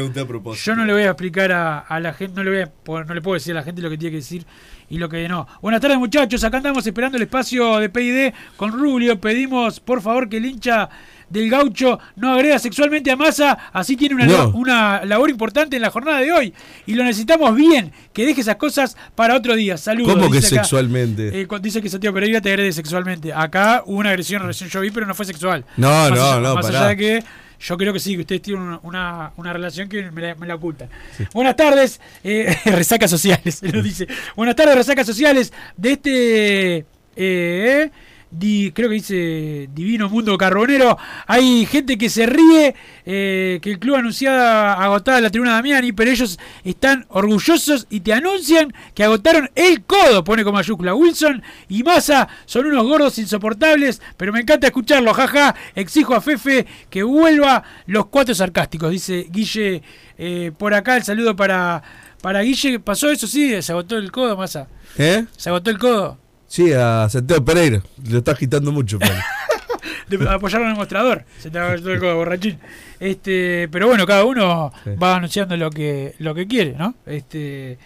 [0.54, 3.12] Yo no le voy a explicar a, a la gente, no le voy a, no
[3.14, 4.46] le puedo decir a la gente lo que tiene que decir
[4.88, 5.46] y lo que no.
[5.60, 9.20] Buenas tardes muchachos, acá andamos esperando el espacio de PID con Rubio.
[9.20, 10.88] Pedimos por favor que el hincha
[11.28, 14.32] del gaucho no agreda sexualmente a Massa, así tiene una, No.
[14.50, 16.54] lab- una labor importante en la jornada de hoy
[16.86, 19.76] y lo necesitamos bien, que deje esas cosas para otro día.
[19.76, 20.14] Saludos.
[20.14, 20.46] ¿Cómo que acá.
[20.46, 21.38] sexualmente?
[21.38, 23.30] Eh, dice que Santiago Pereira te agrede sexualmente.
[23.34, 25.66] Acá hubo una agresión recién yo vi, pero no fue sexual.
[25.76, 26.78] No, Más no, allá- no, Más pará.
[26.78, 27.24] allá de que
[27.60, 30.46] yo creo que sí, que ustedes tienen una, una, una relación que me la, me
[30.46, 30.88] la ocultan.
[31.32, 34.06] Buenas tardes, eh, resacas sociales, lo dice.
[34.34, 36.86] Buenas tardes, resacas sociales de este.
[37.16, 37.90] eh,
[38.38, 40.96] di- creo que dice Divino Mundo Carbonero.
[41.26, 46.10] Hay gente que se ríe, eh, que el club anunciaba agotada la tribuna Damiani, pero
[46.10, 50.94] ellos están orgullosos y te anuncian que agotaron el codo, pone con mayúscula.
[50.94, 55.54] Wilson y Massa son unos gordos insoportables, pero me encanta escucharlo, jaja.
[55.74, 59.82] Exijo a Fefe que vuelva los cuatro sarcásticos, dice Guille
[60.18, 60.96] eh, por acá.
[60.96, 61.82] El saludo para,
[62.22, 62.80] para Guille.
[62.80, 63.26] ¿Pasó eso?
[63.26, 64.68] Sí, se agotó el codo, Massa.
[64.98, 65.24] ¿Eh?
[65.36, 66.18] ¿Se agotó el codo?
[66.46, 67.82] Sí, a Santiago Pereira.
[68.08, 68.98] Lo está agitando mucho.
[68.98, 69.14] Pablo.
[70.08, 71.24] de apoyarlo en el mostrador.
[71.38, 72.58] Se te el borrachín.
[73.00, 74.90] Este, pero bueno, cada uno Sí.
[75.02, 76.94] va anunciando lo que, lo que quiere, ¿no?
[77.06, 77.78] Este.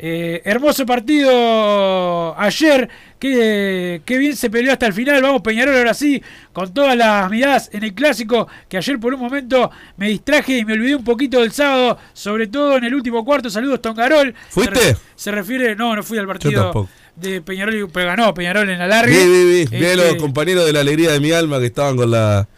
[0.00, 5.22] eh, hermoso partido ayer, que, que bien se peleó hasta el final.
[5.22, 9.20] Vamos Peñarol ahora sí, con todas las miradas en el clásico, que ayer por un
[9.20, 13.24] momento me distraje y me olvidé un poquito del sábado, sobre todo en el último
[13.24, 13.50] cuarto.
[13.50, 14.34] Saludos Tongarol.
[14.50, 14.74] ¿Fuiste?
[14.78, 16.88] Se, re- se refiere, no, no fui al partido tampoco.
[17.20, 19.10] De Peñarol, y- pero ganó Peñarol en la larga.
[19.12, 22.48] Vi a los Este, compañeros de la alegría de mi alma que estaban con la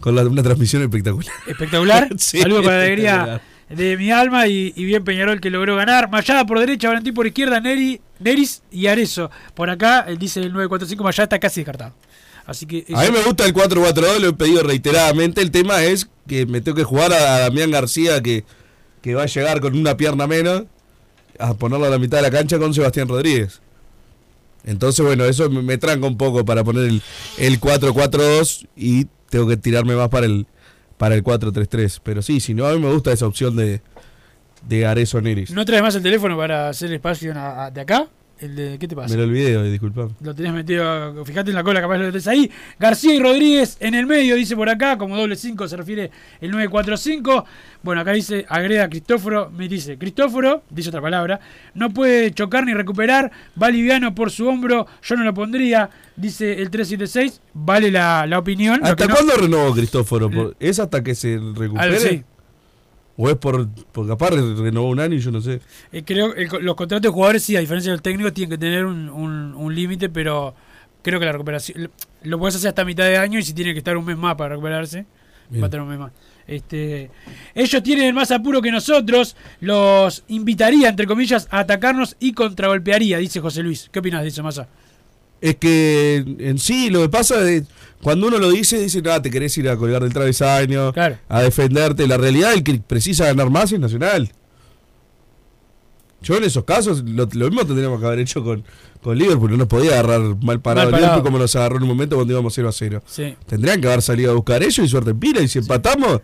[0.00, 1.32] con la, una transmisión espectacular.
[1.46, 2.08] espectacular.
[2.18, 6.08] Sí, Saludos con la alegría de mi alma y, y bien Peñarol que logró ganar.
[6.10, 9.30] Mayada por derecha, Valentín por izquierda, Neri, Neris y Arezo.
[9.54, 11.94] Por acá, él dice el 945, Mayada está casi descartado.
[12.46, 15.42] Así que A mí me gusta el 4-4-2, lo he pedido reiteradamente.
[15.42, 18.44] El tema es que me tengo que jugar a Damián García, que,
[19.02, 20.62] que va a llegar con una pierna menos,
[21.38, 23.60] a ponerlo a la mitad de la cancha con Sebastián Rodríguez.
[24.68, 27.02] Entonces, bueno, eso me, me tranca un poco para poner el,
[27.38, 30.46] el 4-4-2 y tengo que tirarme más para el
[30.96, 32.00] para el 4-3-3.
[32.02, 33.80] Pero sí, si no, a mí me gusta esa opción de,
[34.68, 35.50] de Arezo Neris.
[35.52, 38.08] ¿No traes más el teléfono para hacer espacio a- a- de acá?
[38.40, 39.12] El de, ¿Qué te pasa?
[39.14, 40.10] Me lo olvidé hoy, disculpame.
[40.20, 42.50] Lo tenés metido, fíjate en la cola, capaz lo tenés ahí.
[42.78, 46.50] García y Rodríguez en el medio, dice por acá, como doble 5 se refiere el
[46.52, 47.44] 945.
[47.82, 51.40] Bueno, acá dice, agrega Cristóforo, me dice, Cristóforo, dice otra palabra,
[51.74, 56.52] no puede chocar ni recuperar, va liviano por su hombro, yo no lo pondría, dice
[56.62, 58.80] el 376, vale la, la opinión.
[58.84, 60.30] ¿Hasta no- cuándo renovó Cristóforo?
[60.30, 61.96] ¿Por- ¿Es hasta que se recupere?
[61.96, 62.22] Así.
[63.20, 65.60] ¿O es por, por capaz renovó un año y yo no sé?
[65.92, 68.84] Eh, creo que los contratos de jugadores, sí, a diferencia del técnico, tienen que tener
[68.86, 70.54] un, un- un límite, pero
[71.02, 71.90] creo que la recuperación
[72.22, 74.36] lo- puedes hacer hasta mitad de año y si tiene que estar un mes más
[74.36, 75.04] para recuperarse,
[75.50, 75.62] Bien.
[75.62, 76.12] va a tener un mes más.
[76.46, 77.10] Este,
[77.56, 83.40] ellos tienen más apuro que nosotros, los invitaría, entre comillas, a atacarnos y contragolpearía, dice
[83.40, 83.88] José Luis.
[83.92, 84.68] ¿Qué opinas de eso, Massa?
[85.40, 87.64] Es que en sí lo que pasa es
[88.02, 90.92] cuando uno lo dice, dice, no, te querés ir a colgar del travesaño,
[91.28, 92.06] a defenderte.
[92.06, 94.30] La realidad, el que precisa ganar más es Nacional.
[96.20, 98.64] Yo en esos casos, lo, lo mismo tendríamos que haber hecho con,
[99.02, 99.52] con Liverpool.
[99.52, 100.96] No nos podía agarrar mal parado, Mal parado.
[100.98, 103.02] Liverpool como nos agarró en un momento cuando íbamos 0 a 0.
[103.06, 103.36] Sí.
[103.46, 105.40] Tendrían que haber salido a buscar ellos y suerte en pila.
[105.42, 106.20] Y si empatamos,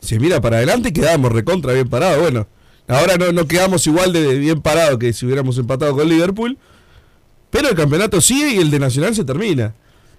[0.00, 2.20] se mira para adelante y quedamos recontra bien parados.
[2.20, 2.46] Bueno,
[2.86, 6.56] ahora no, no quedamos igual de bien parados que si hubiéramos empatado con Liverpool.
[7.54, 9.72] Pero el campeonato sigue y el de Nacional se termina.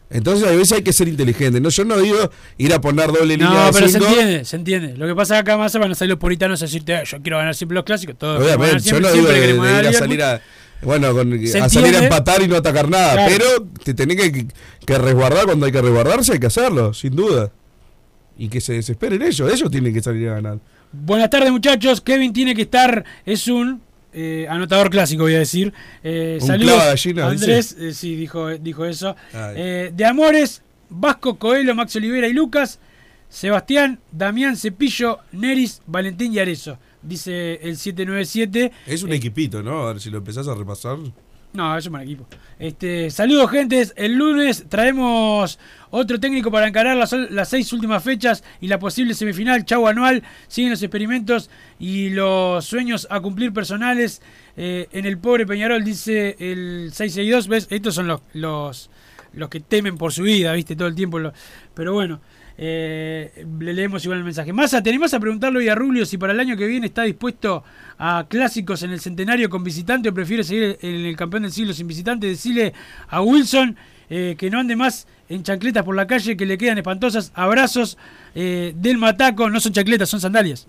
[0.10, 1.60] Entonces a veces hay que ser inteligente.
[1.60, 4.56] No, yo no digo ir a poner doble línea No, de pero se entiende, se
[4.56, 4.96] entiende.
[4.98, 7.38] Lo que pasa acá, Massa, van a salir los puritanos a decirte, "Eh, yo quiero
[7.40, 8.16] ganar siempre los clásicos.
[8.18, 9.94] Todos Obviamente, yo siempre, no digo de, de ir a Liverpool".
[9.96, 10.42] salir a,
[10.84, 13.14] bueno, con- a salir a empatar y no atacar nada.
[13.14, 13.32] Claro.
[13.36, 14.48] Pero te tenés que,
[14.86, 17.52] que resguardar cuando hay que resguardarse, hay que hacerlo, sin duda.
[18.38, 20.60] Y que se desesperen ellos, ellos tienen que salir a ganar.
[20.92, 23.82] Buenas tardes muchachos, Kevin tiene que estar, es un
[24.16, 25.74] eh, anotador clásico voy a decir.
[26.04, 29.16] Eh, Un saludos, gallina, Andrés, eh, sí, dijo, dijo eso.
[29.34, 32.80] Eh, de Amores, Vasco, Coelho, Max Olivera y Lucas.
[33.30, 36.78] Sebastián, Damián, Cepillo, Neris, Valentín y Arezo.
[37.02, 38.72] Dice el 797.
[38.88, 39.88] Es un equipito, ¿no?
[39.88, 40.98] A ver si lo empezás a repasar.
[41.56, 42.28] No, es un buen equipo.
[42.60, 43.94] Este, saludos, gentes.
[43.96, 45.58] El lunes traemos
[45.90, 49.66] otro técnico para encarar las, las seis últimas fechas y la posible semifinal.
[49.66, 50.22] Chau anual.
[50.48, 54.22] Siguen los experimentos y los sueños a cumplir personales.
[54.58, 57.48] eh, en el pobre Peñarol, dice el 662.
[57.48, 57.68] ¿Ves?
[57.70, 58.90] Estos son los, los,
[59.34, 60.76] los que temen por su vida, ¿viste?
[60.76, 61.20] Todo el tiempo.
[61.74, 62.20] pero bueno.
[62.58, 64.54] Eh, le leemos igual el mensaje.
[64.54, 67.04] Massa, ¿te animás a preguntarle hoy a Rubio si para el año que viene está
[67.04, 67.64] dispuesto
[67.98, 71.74] a clásicos en el centenario con visitante o prefiere seguir en el campeón del siglo
[71.74, 72.28] sin visitante?
[72.28, 72.74] Decirle
[73.10, 73.76] a Wilson
[74.10, 77.32] eh, que no ande más en chancletas por la calle, que le quedan espantosas.
[77.36, 77.98] Abrazos
[78.36, 79.50] eh, del Mataco.
[79.50, 80.68] No son chancletas, son sandalias.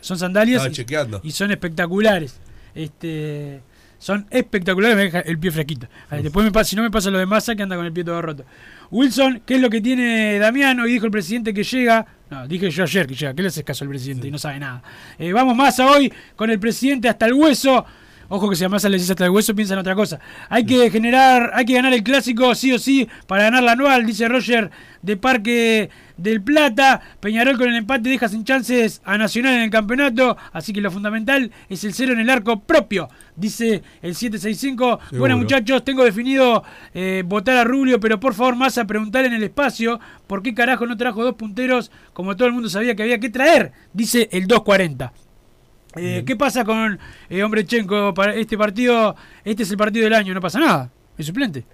[0.00, 2.38] Son sandalias y, y son espectaculares.
[2.74, 3.62] Este,
[3.98, 5.86] son espectaculares, me deja el pie fresquito.
[6.10, 7.92] Ahí, después me pasa, si no me pasa lo de Massa que anda con el
[7.92, 8.44] pie todo roto.
[8.90, 10.78] Wilson, ¿qué es lo que tiene Damián?
[10.80, 12.06] Hoy dijo el presidente que llega.
[12.30, 13.34] No, dije yo ayer que llega.
[13.34, 14.28] ¿Qué le haces caso al presidente?
[14.28, 14.82] Y no sabe nada.
[15.18, 17.84] Eh, vamos Massa hoy con el presidente hasta el hueso.
[18.28, 20.18] Ojo que si a Massa le decís hasta el hueso, piensa en otra cosa.
[20.48, 24.04] Hay que generar, hay que ganar el clásico sí o sí para ganar la anual,
[24.04, 24.70] dice Roger
[25.02, 27.00] de Parque del Plata.
[27.20, 30.36] Peñarol con el empate deja sin chances a Nacional en el campeonato.
[30.52, 35.00] Así que lo fundamental es el cero en el arco propio, dice el 765.
[35.04, 35.20] Seguro.
[35.20, 39.34] Bueno, muchachos, tengo definido eh, votar a Rubio, pero por favor, más a preguntar en
[39.34, 43.02] el espacio por qué carajo no trajo dos punteros como todo el mundo sabía que
[43.02, 45.12] había que traer, dice el 240.
[45.96, 46.98] Eh, ¿Qué pasa con
[47.30, 49.16] eh, Hombrechenko para este partido?
[49.44, 50.90] Este es el partido del año, no pasa nada.
[51.16, 51.64] Es suplente.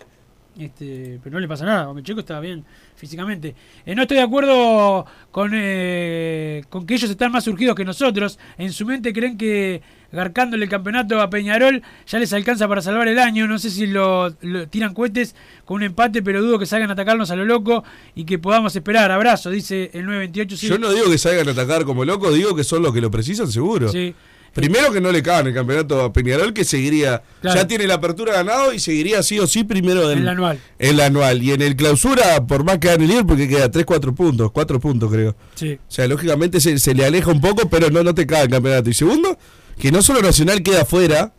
[0.56, 1.88] Este, pero no le pasa nada.
[1.88, 3.54] Hombrechenko está bien físicamente.
[3.84, 8.38] Eh, no estoy de acuerdo con, eh, con que ellos están más surgidos que nosotros.
[8.58, 13.08] En su mente creen que garcándole el campeonato a Peñarol ya les alcanza para salvar
[13.08, 13.46] el año.
[13.46, 16.92] No sé si lo, lo tiran cohetes con un empate, pero dudo que salgan a
[16.92, 19.10] atacarnos a lo loco y que podamos esperar.
[19.10, 20.56] Abrazo, dice el 928.
[20.56, 20.68] sí.
[20.68, 23.10] Yo no digo que salgan a atacar como locos, digo que son los que lo
[23.10, 23.88] precisan seguro.
[23.88, 24.14] Sí.
[24.54, 27.58] Primero que no le cagan el campeonato a Peñarol, que seguiría, Claro.
[27.60, 30.60] ya tiene la apertura ganado y seguiría sí o sí primero En el anual.
[30.78, 31.42] En la anual.
[31.42, 34.52] Y en el clausura, por más que gane el líder, porque queda 3, 4 puntos,
[34.52, 35.34] 4 puntos creo.
[35.54, 35.72] Sí.
[35.74, 38.50] O sea, lógicamente se, se le aleja un poco, pero no, no te caga el
[38.50, 38.90] campeonato.
[38.90, 39.38] Y segundo,
[39.78, 41.32] que no solo Nacional queda fuera,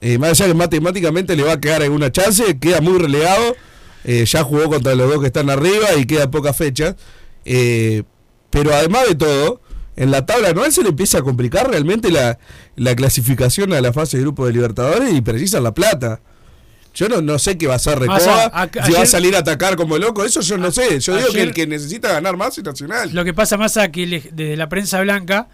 [0.00, 3.54] eh, más allá que matemáticamente le va a quedar alguna chance, queda muy relegado.
[4.04, 6.96] eh, ya jugó contra los dos que están arriba y queda pocas fechas.
[7.44, 8.02] Eh,
[8.50, 9.60] pero además de todo,
[9.98, 12.38] en la tabla anual se le empieza a complicar realmente la,
[12.76, 16.20] la clasificación a la fase de grupo de Libertadores y precisan la plata.
[16.94, 19.06] Yo no, no sé qué va a hacer Más Recoba, a- a- si va a
[19.06, 20.98] salir a atacar como loco, eso yo no sé.
[21.00, 23.10] Yo digo que el que necesita ganar más es Nacional.
[23.12, 25.48] Lo que pasa más a que le- desde la prensa blanca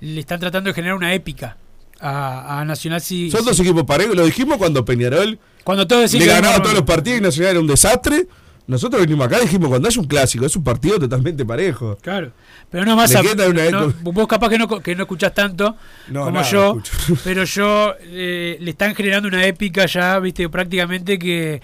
[0.00, 1.56] le están tratando de generar una épica
[2.00, 6.32] a, Nacional si, Son dos equipos parejos, lo dijimos cuando Peñarol cuando todos decían le
[6.32, 8.26] ganaba todos los partidos y Nacional era un desastre.
[8.66, 11.98] Nosotros venimos acá y dijimos, cuando hay un clásico, es un partido totalmente parejo.
[12.00, 12.32] Claro.
[12.70, 15.76] Pero no más a, no, vos capaz que no, que no escuchás tanto
[16.08, 16.80] No, como nada, yo,
[17.24, 21.60] pero yo eh, le están generando una épica ya, viste, prácticamente que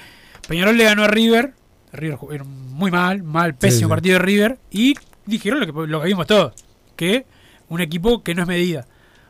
[0.48, 1.54] Peñarol le ganó a River,
[1.92, 3.90] River jugó muy mal, mal, pésimo sí.
[3.90, 4.94] partido de River, y
[5.26, 6.54] dijeron lo que, lo que vimos todos,
[6.96, 7.24] que
[7.68, 8.86] un equipo que no es medida.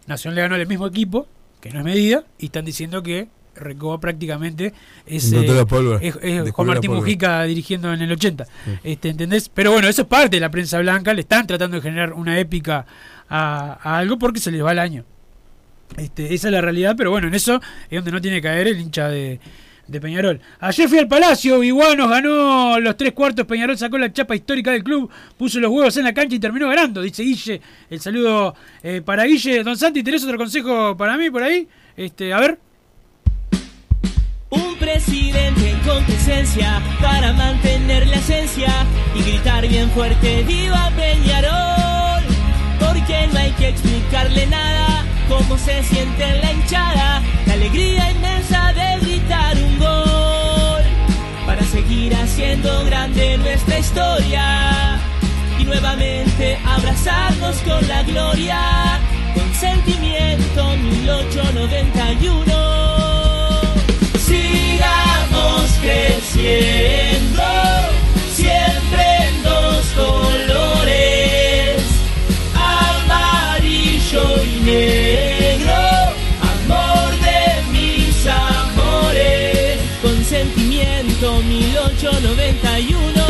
[0.06, 1.26] Nacional le ganó al mismo equipo,
[1.60, 4.72] que no es medida, y están diciendo que Recoba prácticamente
[5.06, 5.46] es, eh,
[6.00, 6.90] es- es Juan Martín.
[7.00, 8.46] Mujica dirigiendo en el 80.
[8.84, 9.48] Este, ¿Entendés?
[9.48, 11.12] Pero bueno, eso es parte de la prensa blanca.
[11.14, 12.86] Le están tratando de generar una épica
[13.28, 15.04] a, a algo porque se les va el año.
[15.96, 18.66] Este, esa es la realidad, pero bueno, en eso es donde no tiene que caer
[18.68, 19.38] el hincha de,
[19.86, 20.40] de Peñarol.
[20.58, 24.82] Ayer fui al Palacio, Iguanos ganó los tres cuartos, Peñarol sacó la chapa histórica del
[24.82, 27.60] club, puso los huevos en la cancha y terminó ganando, dice Guille.
[27.88, 29.62] El saludo eh, para Guille.
[29.62, 31.68] Don Santi, ¿tenés otro consejo para mí por ahí?
[31.96, 32.58] Este, a ver.
[34.50, 42.22] Un presidente con presencia para mantener la esencia y gritar bien fuerte ¡Viva Peñarol!
[42.78, 48.72] Porque no hay que explicarle nada cómo se siente en la hinchada, la alegría inmensa
[48.72, 50.82] de gritar un gol
[51.44, 55.00] para seguir haciendo grande nuestra historia
[55.58, 59.00] y nuevamente abrazarnos con la gloria
[59.34, 62.85] con sentimiento 1891.
[65.86, 67.42] Creciendo,
[68.32, 71.80] siempre en dos colores,
[72.54, 75.78] amarillo y negro,
[76.42, 83.22] amor de mis amores, con sentimiento 1891,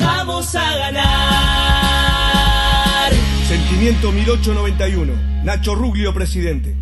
[0.00, 1.94] vamos a ganar.
[3.46, 5.12] Sentimiento 1891.
[5.44, 6.74] Nacho Ruglio, presidente.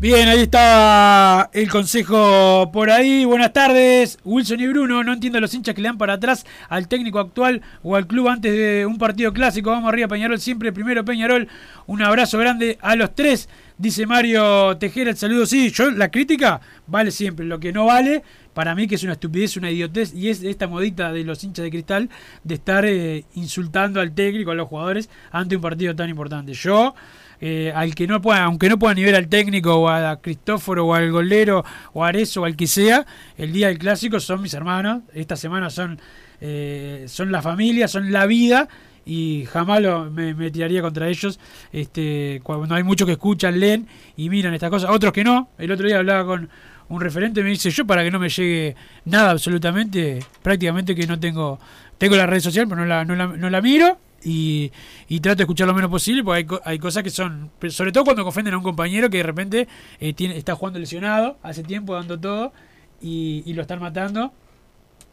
[0.00, 3.26] Bien, ahí está el consejo por ahí.
[3.26, 5.04] Buenas tardes, Wilson y Bruno.
[5.04, 8.28] No entiendo los hinchas que le dan para atrás al técnico actual o al club
[8.28, 9.68] antes de un partido clásico.
[9.68, 11.48] Vamos arriba, Peñarol, siempre primero Peñarol.
[11.86, 13.50] Un abrazo grande a los tres.
[13.76, 15.44] Dice Mario Tejera, el saludo.
[15.44, 17.44] Sí, yo la crítica vale siempre.
[17.44, 18.22] Lo que no vale,
[18.54, 21.62] para mí que es una estupidez, una idiotez, y es esta modita de los hinchas
[21.62, 22.08] de cristal
[22.42, 26.54] de estar eh, insultando al técnico, a los jugadores, ante un partido tan importante.
[26.54, 26.94] Yo
[27.40, 30.86] eh, al que no pueda, aunque no pueda ni ver al técnico o a Cristóforo
[30.86, 31.64] o al golero
[31.94, 33.06] o a Arezo o al que sea,
[33.38, 35.98] el día del clásico son mis hermanos, esta semana son,
[36.40, 38.68] eh, son la familia, son la vida
[39.06, 41.40] y jamás lo, me, tiraría contra ellos.
[41.72, 43.86] Este cuando hay muchos que escuchan, leen
[44.16, 46.50] y miran estas cosas, otros que no, el otro día hablaba con
[46.90, 51.18] un referente me dice yo para que no me llegue nada absolutamente, prácticamente que no
[51.18, 51.58] tengo,
[51.96, 54.70] tengo la red social pero no la, no la, no la miro y,
[55.08, 58.04] y, trato de escuchar lo menos posible porque hay, hay, cosas que son, sobre todo
[58.04, 59.68] cuando ofenden a un compañero que de repente
[59.98, 62.52] eh, tiene, está jugando lesionado hace tiempo dando todo
[63.00, 64.32] y, y lo están matando.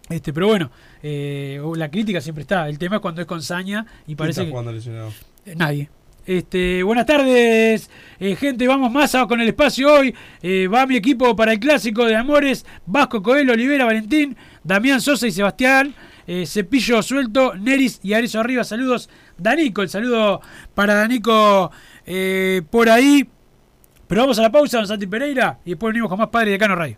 [0.10, 0.72] Este, pero bueno,
[1.04, 2.70] eh, la crítica siempre está.
[2.70, 5.12] El tema es cuando es con saña y parece está jugando lesionado?
[5.44, 5.90] que nadie.
[6.26, 7.90] Este, buenas tardes,
[8.20, 8.68] eh, gente.
[8.68, 10.14] Vamos más con el espacio hoy.
[10.42, 15.28] Eh, va mi equipo para el clásico de Amores: Vasco Coelho, Olivera, Valentín, Damián Sosa
[15.28, 15.94] y Sebastián.
[16.28, 18.64] Eh, Cepillo suelto, Neris y Arezo arriba.
[18.64, 19.82] Saludos, Danico.
[19.82, 20.42] El saludo
[20.76, 21.72] para Danico
[22.06, 23.28] eh, por ahí.
[24.08, 26.58] Pero vamos a la pausa, don Santi Pereira, y después venimos con más Padre de
[26.58, 26.98] Cano Radio.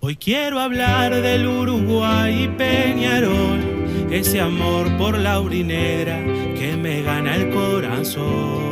[0.00, 3.60] Hoy quiero hablar del Uruguay y Peñarol,
[4.10, 6.22] ese amor por la urinera
[6.54, 8.63] que me gana el corazón.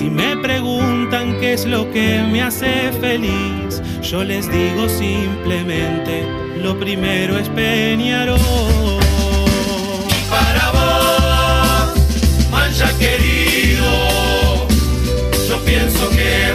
[0.00, 6.26] Si me preguntan qué es lo que me hace feliz, yo les digo simplemente,
[6.56, 8.38] lo primero es Peñarol.
[10.08, 14.66] Y para vos, mancha querido,
[15.46, 16.49] yo pienso que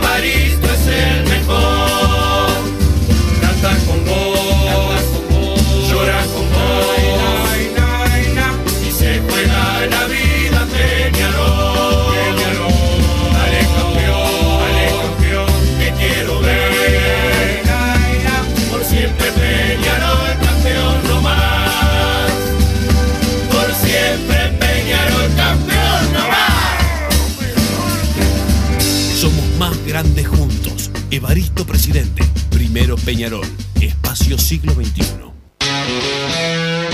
[31.25, 32.21] Evaristo Presidente.
[32.51, 33.47] Primero Peñarol.
[33.81, 35.03] Espacio Siglo XXI.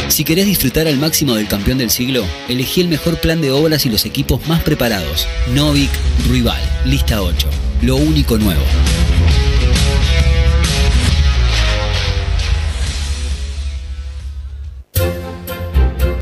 [0.07, 3.85] Si querés disfrutar al máximo del campeón del siglo, elegí el mejor plan de obras
[3.85, 5.27] y los equipos más preparados.
[5.53, 5.91] Novik
[6.29, 7.49] Rival, lista 8.
[7.81, 8.61] Lo único nuevo.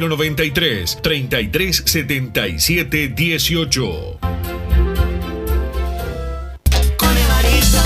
[0.00, 4.18] 093 33 77 18.
[6.96, 7.78] Con Evaristo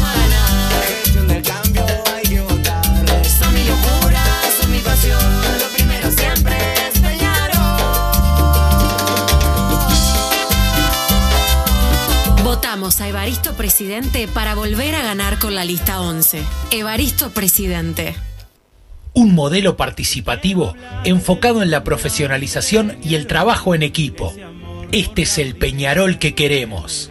[0.00, 3.26] Maraná, gestión del cambio hay que votar.
[3.26, 4.22] Son mi locura,
[4.60, 5.20] son mi pasión.
[5.58, 6.56] Lo primero siempre
[6.88, 7.64] es Peñarol.
[12.44, 16.42] Votamos a Evaristo Presidente para volver a ganar con la lista 11.
[16.70, 18.14] Evaristo Presidente.
[19.16, 24.34] Un modelo participativo enfocado en la profesionalización y el trabajo en equipo.
[24.92, 27.10] Este es el Peñarol que queremos.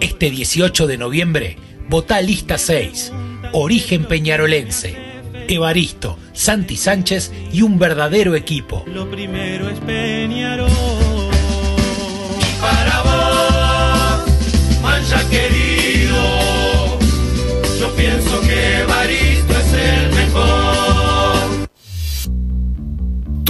[0.00, 1.56] Este 18 de noviembre,
[1.88, 3.12] vota lista 6.
[3.52, 4.94] Origen peñarolense.
[5.48, 8.84] Evaristo, Santi Sánchez y un verdadero equipo.
[8.86, 10.70] Lo primero es Peñarol.
[12.38, 15.28] Y para vos, mancha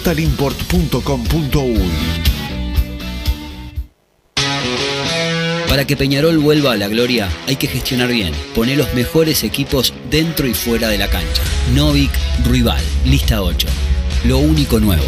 [0.00, 1.90] www.totalimport.com.uy.
[5.68, 9.94] Para que Peñarol vuelva a la gloria hay que gestionar bien, poner los mejores equipos
[10.10, 11.42] dentro y fuera de la cancha.
[11.74, 12.10] Novik,
[12.44, 13.68] Ruibal, lista 8.
[14.24, 15.04] Lo único nuevo.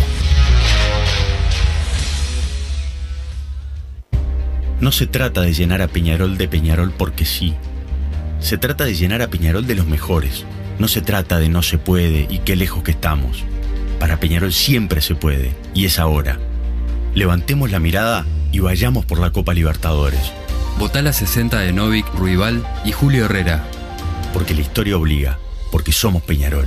[4.81, 7.55] No se trata de llenar a Peñarol de Peñarol porque sí.
[8.41, 10.45] Se trata de llenar a Peñarol de los mejores.
[10.79, 13.45] No se trata de no se puede y qué lejos que estamos.
[14.03, 16.37] Para Peñarol siempre se puede, y es ahora.
[17.15, 20.33] Levantemos la mirada y vayamos por la Copa Libertadores.
[20.77, 23.63] Votá la 60 de Novik, Ruibal y Julio Herrera.
[24.33, 25.39] Porque la historia obliga,
[25.71, 26.67] porque somos Peñarol.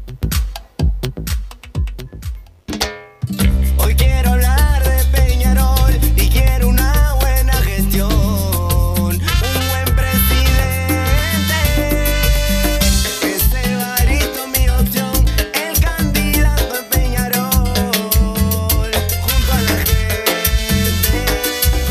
[1.01, 1.07] A
[4.35, 4.51] la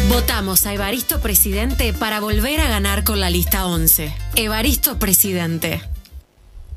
[0.08, 4.12] Votamos a Evaristo Presidente para volver a ganar con la lista 11.
[4.36, 5.80] Evaristo Presidente.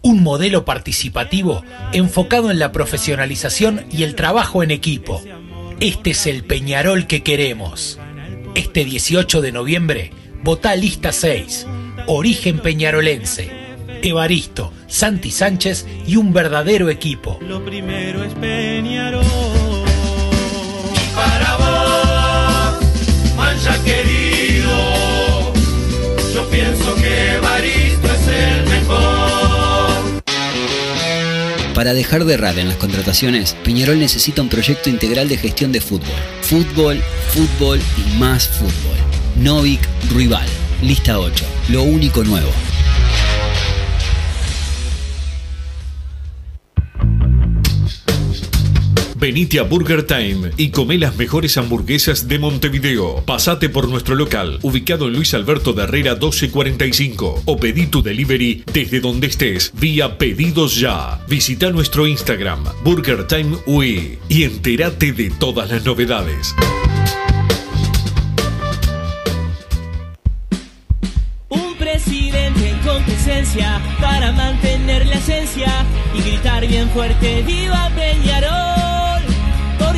[0.06, 5.24] Un modelo participativo enfocado en la profesionalización y el trabajo en equipo.
[5.80, 7.99] Este es el Peñarol que queremos.
[8.54, 10.12] Este 18 de noviembre,
[10.43, 11.68] vota lista 6.
[12.08, 13.49] Origen peñarolense.
[14.04, 17.39] Evaristo, Santi Sánchez y un verdadero equipo.
[17.41, 19.24] Lo primero es Peñarol.
[19.24, 21.82] Y para vos,
[31.74, 35.82] Para dejar de errar en las contrataciones, Peñarol necesita un proyecto integral de gestión de
[35.82, 36.15] fútbol.
[36.41, 38.97] Fútbol, fútbol y más fútbol.
[39.38, 40.47] Novik, Ruibal,
[40.84, 41.43] lista 8.
[41.69, 42.51] Lo único nuevo.
[49.24, 53.24] Venite a Burger Time y come las mejores hamburguesas de Montevideo.
[53.26, 58.65] Pasate por nuestro local, ubicado en Luis Alberto de Herrera 1245, o pedí tu delivery
[58.74, 61.21] desde donde estés, vía Pedidos Ya.
[61.30, 66.53] Visita nuestro Instagram, Burger Time UI, y entérate de todas las novedades.
[74.01, 78.62] Para mantener la esencia y gritar bien fuerte ¡Viva Peñarol!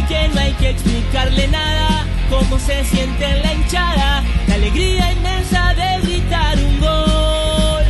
[0.07, 2.05] Porque no hay que explicarle nada.
[2.29, 7.83] Cómo se siente en la hinchada, la alegría inmensa de gritar un gol.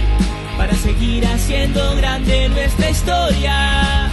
[0.58, 4.10] Para seguir haciendo grande nuestra historia.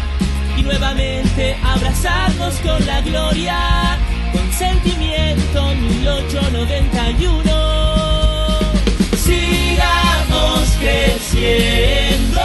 [0.57, 3.97] Y nuevamente abrazarnos con la gloria.
[4.33, 7.53] Con sentimiento 1891
[9.15, 12.41] sigamos creciendo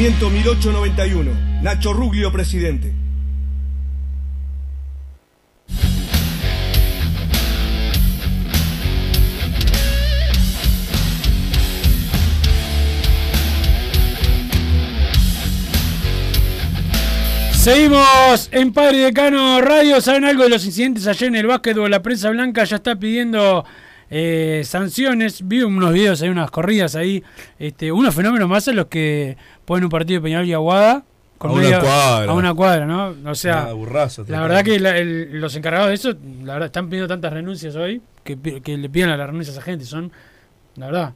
[0.00, 1.60] Sentimiento 1891.
[1.60, 2.94] Nacho Ruglio, presidente.
[17.52, 20.00] Seguimos en Padre Decano Radio.
[20.00, 21.90] ¿Saben algo de los incidentes ayer en el básquetbol?
[21.90, 23.66] La prensa blanca ya está pidiendo
[24.10, 25.46] eh, sanciones.
[25.46, 27.22] Vi unos videos, hay unas corridas ahí.
[27.58, 31.04] Este, unos fenómenos más en los que ponen un partido de Peñarol y Aguada.
[31.42, 32.30] A una cuadra.
[32.32, 33.14] A una cuadra, ¿no?
[33.30, 36.12] O sea, Ah, burrazo, la verdad que la- el- los encargados de eso,
[36.44, 38.36] la verdad, están pidiendo tantas renuncias hoy que
[38.76, 39.86] le pidan a las renuncias a esa gente.
[39.86, 40.12] Son,
[40.76, 41.12] la verdad,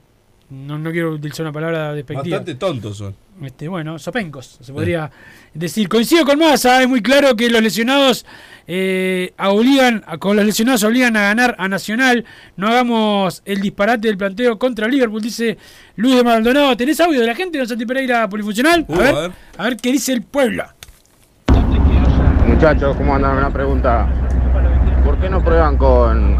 [0.48, 2.38] no, no quiero utilizar una palabra despectiva.
[2.38, 3.14] Bastante tontos son.
[3.42, 5.10] Este, bueno, sopencos, se podría
[5.52, 5.88] decir.
[5.88, 8.24] Coincido con Massa, es muy claro que los lesionados
[8.66, 12.24] eh, obligan, a- con los lesionados obligan a ganar a Nacional.
[12.56, 15.58] No hagamos el disparate del planteo contra Liverpool, dice
[15.96, 16.76] Luis de Maldonado.
[16.76, 18.86] ¿Tenés audio de la gente de Santi Pereira Polifuncional?
[18.88, 19.32] A, Uh, ver, a ver.
[19.58, 20.64] a ver qué dice el pueblo.
[22.46, 23.36] Muchachos, ¿cómo andan?
[23.36, 24.06] Una pregunta.
[25.04, 26.36] ¿Por qué no prueban con,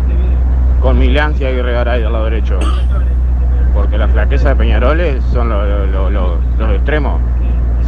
[0.81, 2.59] con Milancia y Regaray al lado derecho?
[3.75, 7.21] Porque la flaqueza de Peñaroles son lo- lo- lo- lo- los extremos.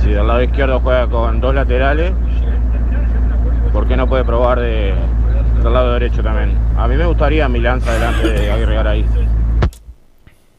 [0.03, 2.13] Si del lado izquierdo juega con dos laterales,
[3.73, 4.95] ¿por qué no puede probar de,
[5.63, 6.59] del lado derecho también?
[6.77, 9.07] A mí me gustaría Milanza delante de Aguirre Garay.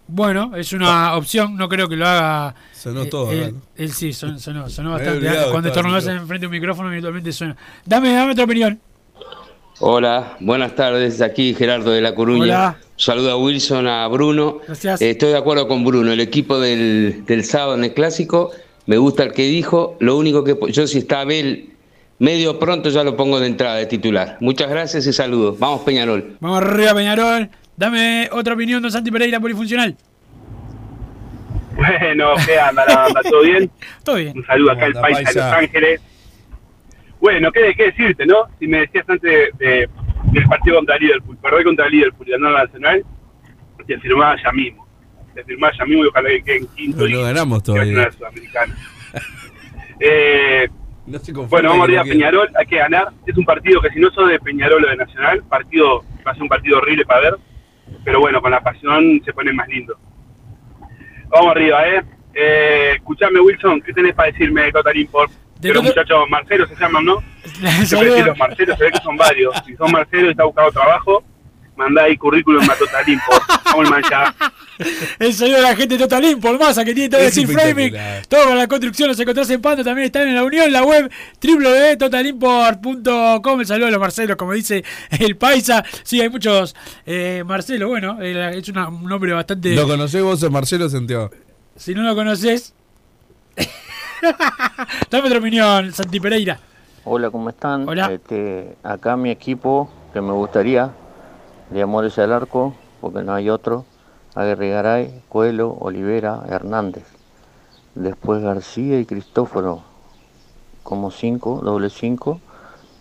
[0.10, 2.56] Bueno, es una opción, no creo que lo haga.
[2.72, 3.60] Sonó eh, todo, Él, ¿verdad?
[3.76, 5.28] él sí, son- sonó, sonó bastante.
[5.52, 7.58] Cuando el enfrente de un micrófono, habitualmente suena.
[7.86, 8.80] Dame, dame otra opinión.
[9.80, 11.22] Hola, buenas tardes.
[11.22, 12.44] Aquí Gerardo de La Coruña.
[12.44, 12.78] Hola.
[12.96, 14.60] Saludo a Wilson, a Bruno.
[14.66, 15.02] Gracias.
[15.02, 16.12] Eh, estoy de acuerdo con Bruno.
[16.12, 18.52] El equipo del, del sábado en el clásico,
[18.88, 19.96] me gusta el que dijo.
[20.00, 21.70] Lo único que yo, si está Abel
[22.18, 24.38] medio pronto, ya lo pongo de entrada de titular.
[24.40, 25.60] Muchas gracias y saludos.
[25.60, 26.38] Vamos, Peñarol.
[26.40, 27.50] Vamos arriba, Peñarol.
[27.76, 29.96] Dame otra opinión, don Santi Pereira, polifuncional.
[31.76, 32.84] Bueno, ¿qué anda?
[32.88, 33.70] ¿La- anda ¿Todo bien?
[34.04, 34.36] Todo bien.
[34.36, 35.40] Un saludo acá al país de paisa.
[35.52, 36.02] Los Ángeles.
[37.20, 38.48] Bueno, ¿qué, qué decirte, no?
[38.60, 39.90] Si me decías antes de, de-
[40.32, 43.04] del partido contra Liverpool, perder contra Liverpool y ganar la Nacional,
[43.86, 44.86] te firmaba ya mismo.
[45.34, 47.64] Te firmaba ya mismo y ojalá que quede en quinto No, y no ganamos a
[47.64, 48.10] todavía.
[50.00, 50.68] Eh,
[51.08, 52.14] No se bueno, vamos arriba no a.
[52.14, 53.08] Peñarol, hay que ganar.
[53.26, 56.34] Es un partido que si no sos de Peñarol o de Nacional, partido va a
[56.36, 57.36] ser un partido horrible para ver,
[58.04, 59.98] pero bueno, con la pasión se pone más lindo.
[61.30, 62.04] Vamos arriba, ¿eh?
[62.36, 65.32] eh escuchame, Wilson, ¿qué tenés para decirme de Total Import?
[65.60, 67.24] De De los Total- muchachos Marcelo se llaman, ¿no?
[67.62, 69.56] Pensé los Marcelos, se ve que son varios.
[69.66, 71.24] Si son Marcelo y está buscando trabajo,
[71.76, 73.44] mandá ahí currículum a Total Import.
[73.66, 74.34] Vamos al manchar.
[75.20, 77.48] El saludo de la gente de Total Import, Massa, que tiene todo el Es steel
[77.48, 77.94] framing,
[78.30, 81.12] todo para la construcción, los encontrás en Pando, también están en la unión, la web
[81.42, 83.60] www.totalimport.com.
[83.60, 84.84] El saludo a los Marcelos, como dice
[85.20, 85.84] el Paisa.
[86.04, 89.74] Sí, hay muchos eh, Marcelo, bueno, eh, es una- un nombre bastante...
[89.76, 91.32] ¿Lo conocés vos, Marcelo Santiago?
[91.76, 92.74] Si no lo conoces...
[95.12, 96.60] Dame otra opinión, Santi Pereira.
[97.04, 97.88] Hola, ¿cómo están?
[97.88, 98.12] Hola.
[98.12, 100.92] Este, acá mi equipo que me gustaría,
[101.70, 103.86] de Amores al Arco, porque no hay otro,
[104.36, 107.06] Aguirre Garay, Coelho, Olivera, Hernández.
[107.96, 109.84] Después García y Cristóforo,
[110.84, 112.40] como cinco, doble cinco.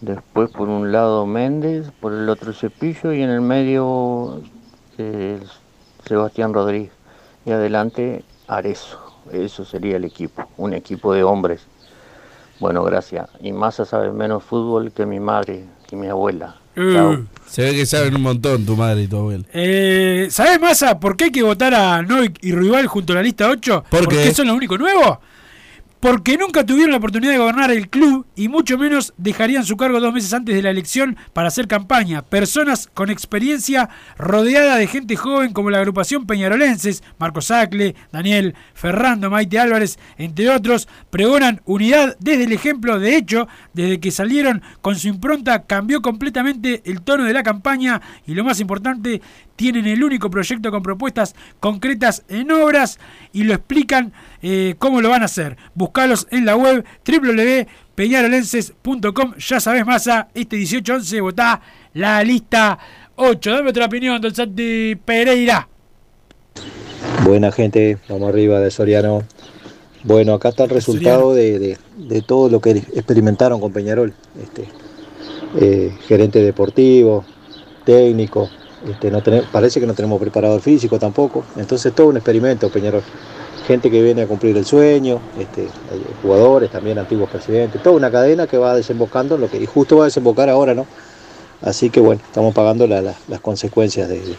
[0.00, 4.42] Después por un lado Méndez, por el otro Cepillo y en el medio
[4.98, 5.40] eh,
[6.04, 6.92] Sebastián Rodríguez.
[7.44, 9.05] Y adelante Arezo.
[9.32, 11.62] Eso sería el equipo, un equipo de hombres.
[12.58, 13.28] Bueno, gracias.
[13.42, 16.56] Y Massa sabe menos fútbol que mi madre y mi abuela.
[16.74, 17.24] Chao.
[17.46, 19.44] Se ve que saben un montón tu madre y tu abuela.
[19.52, 23.22] Eh, ¿Sabes, Massa, por qué hay que votar a Novik y Rival junto a la
[23.22, 23.84] lista 8?
[23.88, 25.20] ¿Por ¿Porque son lo único nuevo?
[26.00, 29.98] Porque nunca tuvieron la oportunidad de gobernar el club y mucho menos dejarían su cargo
[29.98, 32.22] dos meses antes de la elección para hacer campaña.
[32.22, 33.88] Personas con experiencia
[34.18, 40.50] rodeada de gente joven como la agrupación Peñarolenses, Marcos Sacle, Daniel Ferrando, Maite Álvarez, entre
[40.50, 43.00] otros, pregonan unidad desde el ejemplo.
[43.00, 48.02] De hecho, desde que salieron con su impronta cambió completamente el tono de la campaña
[48.26, 49.22] y lo más importante,
[49.56, 52.98] tienen el único proyecto con propuestas concretas en obras
[53.32, 54.12] y lo explican
[54.48, 55.56] eh, cómo lo van a hacer.
[55.74, 59.34] Buscalos en la web www.peñarolenses.com.
[59.38, 61.60] Ya sabes, Massa, este 18-11 votá
[61.94, 62.78] la lista
[63.16, 63.50] 8.
[63.50, 65.68] Dame otra opinión, don Santi Pereira.
[67.24, 69.24] Buena gente, vamos arriba de Soriano.
[70.04, 74.14] Bueno, acá está el resultado de, de- de todo lo que experimentaron con Peñarol.
[74.40, 74.68] Este,
[75.58, 77.24] eh, gerente deportivo,
[77.84, 78.48] técnico,
[78.88, 79.20] este, no
[79.50, 81.44] parece que no tenemos preparador físico tampoco.
[81.56, 83.02] Entonces todo un experimento Peñarol.
[83.66, 85.66] Gente que viene a cumplir el sueño, este,
[86.22, 89.96] jugadores también, antiguos presidentes, toda una cadena que va desembocando en lo que y justo
[89.96, 90.86] va a desembocar ahora, ¿no?
[91.62, 94.36] Así que bueno, estamos pagando la- la- las consecuencias de, de-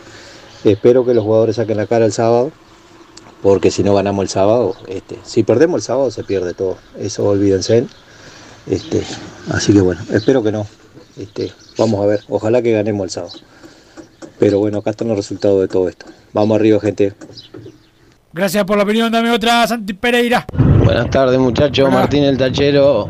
[0.64, 2.52] Espero que los jugadores saquen la cara el sábado,
[3.42, 6.78] porque si no ganamos el sábado, este, si perdemos el sábado se pierde todo.
[7.00, 7.86] Eso olvídense.
[8.66, 9.04] Este,
[9.50, 10.66] así que bueno, espero que no.
[11.18, 13.34] Este, vamos a ver, ojalá que ganemos el sábado.
[14.40, 16.06] Pero bueno, acá están los resultados de todo esto.
[16.34, 17.14] Vamos arriba, gente.
[18.38, 19.12] Gracias por la opinión.
[19.12, 20.46] Dame otra, Santi Pereira.
[20.86, 23.08] Buenas tardes muchachos, Martín el Tachero.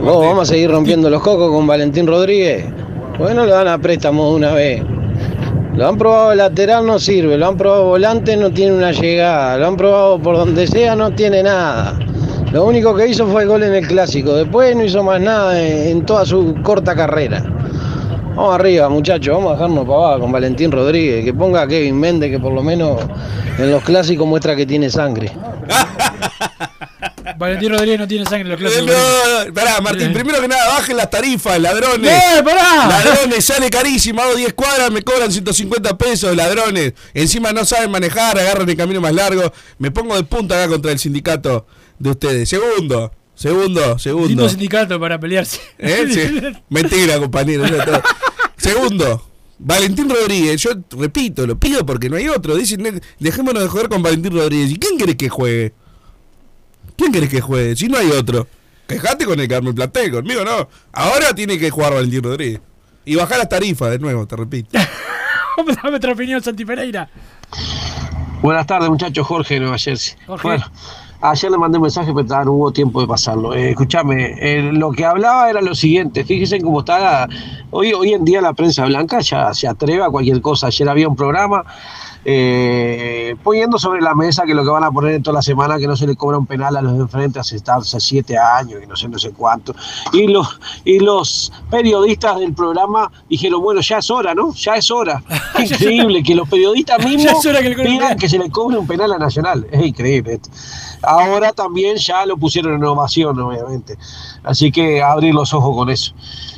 [0.00, 2.66] Vos, vamos a seguir rompiendo los cocos con Valentín Rodríguez.
[3.18, 4.82] Bueno, lo dan a préstamo de una vez.
[5.74, 7.36] Lo han probado lateral, no sirve.
[7.36, 9.58] Lo han probado volante, no tiene una llegada.
[9.58, 11.98] Lo han probado por donde sea, no tiene nada.
[12.52, 14.36] Lo único que hizo fue el gol en el clásico.
[14.36, 17.42] Después no hizo más nada en toda su corta carrera.
[18.34, 19.32] Vamos arriba, muchachos.
[19.34, 21.24] Vamos a dejarnos para abajo con Valentín Rodríguez.
[21.24, 23.00] Que ponga a Kevin Méndez, que por lo menos
[23.58, 25.30] en los clásicos muestra que tiene sangre.
[27.38, 28.86] Valentín Rodríguez no tiene sangre en los clásicos.
[28.86, 32.10] No, no, pará, Martín, primero que nada, bajen las tarifas, ladrones.
[32.10, 32.88] ¡Eh, pará!
[32.88, 36.94] Ladrones, sale carísimo, hago 10 cuadras, me cobran 150 pesos, ladrones.
[37.12, 39.52] Encima no saben manejar, agarran el camino más largo.
[39.78, 41.66] Me pongo de punta acá contra el sindicato
[41.98, 42.48] de ustedes.
[42.48, 44.28] Segundo, segundo, segundo.
[44.28, 45.60] Lindo sindicato para pelearse.
[45.78, 46.06] ¿Eh?
[46.10, 46.40] Sí.
[46.68, 47.64] Mentira, compañero.
[48.64, 49.22] Segundo,
[49.58, 50.60] Valentín Rodríguez.
[50.62, 52.56] Yo repito, lo pido porque no hay otro.
[52.56, 54.70] Dicen, "Ne- dejémonos de jugar con Valentín Rodríguez.
[54.70, 55.74] ¿Y quién querés que juegue?
[56.96, 57.76] ¿Quién querés que juegue?
[57.76, 58.46] Si no hay otro.
[58.86, 60.68] Quejate con el que arme el plantel, conmigo no.
[60.92, 62.60] Ahora tiene que jugar Valentín Rodríguez.
[63.04, 64.70] Y bajar las tarifas de nuevo, te repito.
[65.82, 67.10] Dame otra opinión, Santi Pereira.
[68.42, 69.26] Buenas tardes, muchachos.
[69.26, 70.16] Jorge de Nueva Jersey.
[70.26, 70.42] Jorge.
[70.48, 70.64] Bueno,
[71.24, 73.54] ayer le mandé un mensaje, pero no hubo tiempo de pasarlo.
[73.54, 76.24] Eh, escúchame, eh, lo que hablaba era lo siguiente.
[76.24, 77.28] Fíjense cómo está.
[77.70, 80.66] Hoy, hoy en día la prensa blanca ya se atreve a cualquier cosa.
[80.66, 81.64] Ayer había un programa
[82.24, 85.78] eh, poniendo sobre la mesa que lo que van a poner en toda la semana
[85.78, 88.80] que no se le cobra un penal a los de enfrente hace, hace siete años
[88.82, 89.74] y no sé, no sé cuánto.
[90.12, 94.54] Y los, y los periodistas del programa dijeron, bueno, ya es hora, ¿no?
[94.54, 95.22] Ya es hora.
[95.54, 99.18] Es increíble que los periodistas mismos que pidan que se le cobre un penal a
[99.18, 99.66] Nacional.
[99.70, 100.50] Es increíble esto.
[101.02, 103.96] Ahora también ya lo pusieron en ovación, obviamente.
[104.42, 106.12] Así que abrir los ojos con eso.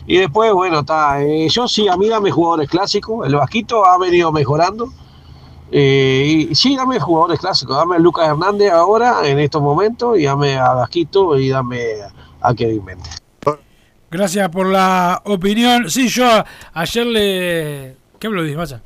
[0.07, 1.23] Y después, bueno, está.
[1.23, 3.27] eh, yo sí, a mí dame jugadores clásicos.
[3.27, 4.93] El Vasquito ha venido mejorando.
[5.73, 7.77] Eh, y sí, dame jugadores clásicos.
[7.77, 11.79] Dame a Lucas Hernández ahora, en estos momentos, y dame a Vasquito y dame
[12.41, 13.23] a Kevin Méndez.
[14.11, 15.91] Gracias por la opinión.
[15.91, 16.45] Sí, yo a-
[16.75, 17.97] ayer le.
[18.19, 18.81] ¿Qué hablo de Vaya.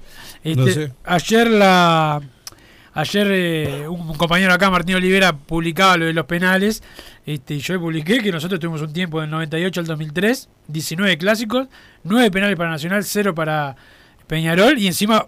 [0.44, 0.92] No sé.
[1.04, 2.20] Ayer la.
[2.92, 6.82] Ayer eh, un compañero acá, Martín Olivera, publicaba lo de los penales.
[7.24, 11.68] Este, y yo publiqué que nosotros tuvimos un tiempo del 98 al 2003, 19 clásicos,
[12.02, 13.76] 9 penales para Nacional, 0 para
[14.30, 14.78] Peñarol.
[14.78, 15.26] Y encima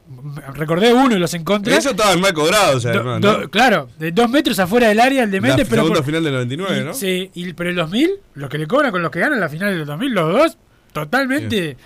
[0.54, 1.76] recordé uno de los en contra.
[1.76, 3.50] Eso estaba mal cobrado, o sea, Do- además, do- ¿no?
[3.50, 5.82] Claro, de dos metros afuera del área, el de Méndez, pero.
[5.82, 6.94] segunda por- final del 99, y- ¿no?
[6.94, 9.76] Sí, y- pero el 2000, los que le cobran con los que ganan la final
[9.76, 10.58] del 2000, los dos,
[10.92, 11.76] totalmente,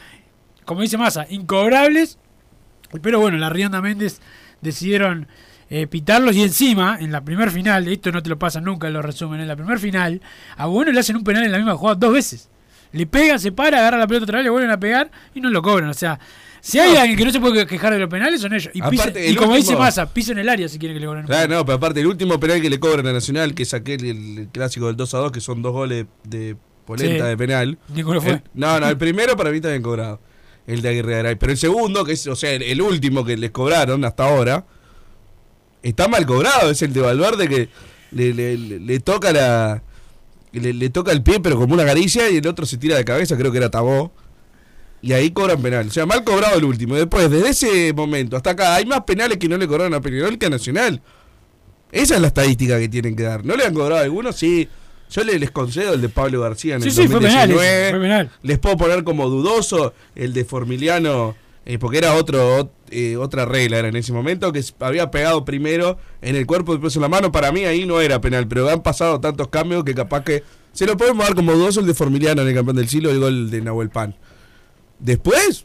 [0.67, 2.19] como dice Massa, incobrables.
[3.03, 4.21] Pero bueno, la Rionda Méndez
[4.61, 5.27] decidieron
[5.69, 8.93] eh, pitarlos y encima, en la primer final, esto no te lo pasan nunca en
[8.93, 10.21] los resúmenes, en la primer final,
[10.57, 12.49] a Bueno le hacen un penal en la misma jugada dos veces.
[12.93, 15.51] Le pegan, se para, agarra la pelota otra vez, le vuelven a pegar y no
[15.51, 15.91] lo cobran.
[15.91, 16.21] O sea,
[16.69, 18.71] si hay alguien que no se puede quejar de los penales, son ellos.
[18.75, 21.55] Y, Aparte, el como dice Massa, pisen el área si quieren que le cobren Claro,
[21.55, 24.05] no, pero aparte, el último penal que le cobran a Nacional, que saqué el,
[24.39, 27.29] el clásico del 2 a 2, que son dos goles de polenta Sí.
[27.31, 27.79] de penal.
[27.95, 28.33] Ninguno fue.
[28.33, 30.21] El- no, no, el primero para mí está bien cobrado.
[30.67, 31.35] El de Aguirre Garay.
[31.37, 34.67] Pero el segundo, que es, o sea, el, el último que les cobraron hasta ahora,
[35.83, 36.71] está mal cobrado.
[36.71, 37.69] Es el de Valverde que
[38.11, 39.83] le, le- le- le toca la.
[40.53, 43.05] Le, le toca el pie, pero como una caricia, y el otro se tira de
[43.05, 44.13] cabeza, creo que era Tabó.
[45.07, 45.87] Y ahí cobran penal.
[45.87, 46.97] O sea, mal cobrado el último.
[46.97, 50.37] Después, desde ese momento hasta acá, hay más penales que no le cobraron a Peñarol
[50.37, 51.01] que a Nacional.
[51.93, 53.45] Esa es la estadística que tienen que dar.
[53.45, 54.35] ¿No le han cobrado a algunos?
[54.37, 54.69] Sí.
[55.09, 57.81] Yo le, les concedo el de Pablo García en Sí, el sí, fue penal 2019.
[57.83, 58.31] ese, fue penal.
[58.43, 63.45] Les puedo poner como dudoso el de Formiliano, eh, porque era otro ot- eh, otra
[63.45, 67.09] regla era en ese momento, que había pegado primero en el cuerpo, después en la
[67.09, 67.31] mano.
[67.31, 70.43] Para mí ahí no era penal, pero han pasado tantos cambios que capaz que
[70.73, 73.21] se lo podemos dar como dudoso el de Formiliano en el campeón del siglo, el
[73.21, 74.17] gol de Nahuel Pan.
[74.99, 75.65] Después,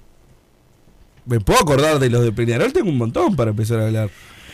[1.26, 4.10] me puedo acordar de los de Peñarol, tengo un montón para empezar a hablar.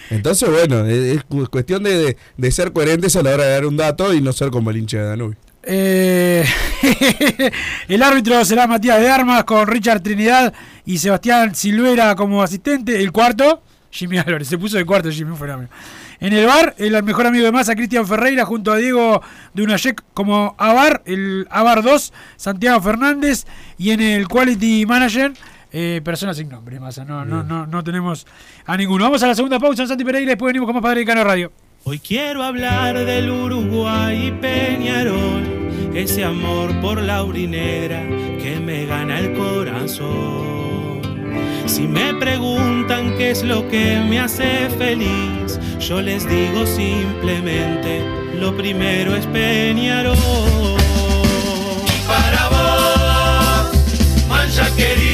[0.10, 2.16] Entonces, bueno, es, es cu- cuestión de,
[2.52, 4.98] ser coherentes a la hora de dar un dato y no ser como el hincha
[5.00, 5.38] de Danubio.
[5.64, 6.46] Eh,
[7.90, 10.54] el árbitro será Matías de Armas con Richard Trinidad
[10.86, 13.02] y Sebastián Silvera como asistente.
[13.02, 13.62] El cuarto,
[13.92, 14.48] Jimmy Álvarez.
[14.48, 15.68] Se puso de cuarto Jimmy, un.
[16.20, 19.22] En el bar, el mejor amigo de Massa, Cristian Ferreira, junto a Diego
[19.54, 23.46] de Unayek como Avar, el Avar 2, Santiago Fernández.
[23.78, 25.34] Y en el Quality Manager,
[25.72, 27.06] eh, personas sin nombre, Massa.
[27.06, 28.26] No, no, no, no tenemos
[28.66, 29.04] a ninguno.
[29.04, 31.06] Vamos a la segunda pausa en Santi Pereira y después venimos con más Padre de
[31.06, 31.52] Cano Radio.
[31.84, 38.04] Hoy quiero hablar del Uruguay y Peñarol, ese amor por la negra
[38.42, 40.57] que me gana el corazón.
[41.78, 48.02] Si me preguntan qué es lo que me hace feliz, yo les digo simplemente,
[48.40, 50.18] lo primero es Peñarol.
[51.86, 55.07] Y para vos, mancha querido,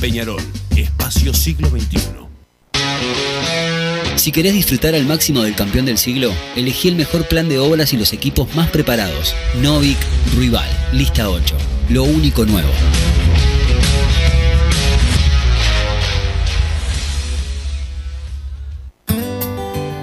[0.00, 0.40] Peñarol.
[0.76, 1.98] Espacio Siglo XXI.
[4.16, 7.92] Si querés disfrutar al máximo del campeón del siglo, elegí el mejor plan de obras
[7.92, 9.34] y los equipos más preparados.
[9.60, 9.98] Novik
[10.36, 11.54] Rival, lista 8.
[11.90, 12.70] Lo único nuevo.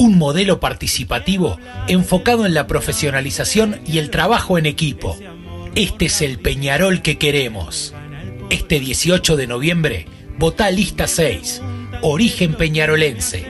[0.00, 5.18] Un modelo participativo enfocado en la profesionalización y el trabajo en equipo.
[5.74, 7.94] Este es el Peñarol que queremos.
[8.48, 10.06] Este 18 de noviembre,
[10.38, 11.62] vota lista 6.
[12.02, 13.44] Origen peñarolense.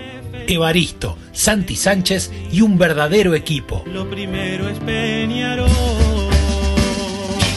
[0.48, 3.84] Evaristo, Santi Sánchez y un verdadero equipo.
[3.86, 5.68] Lo primero es Peñarol.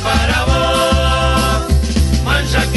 [0.03, 2.69] Para vos, mancha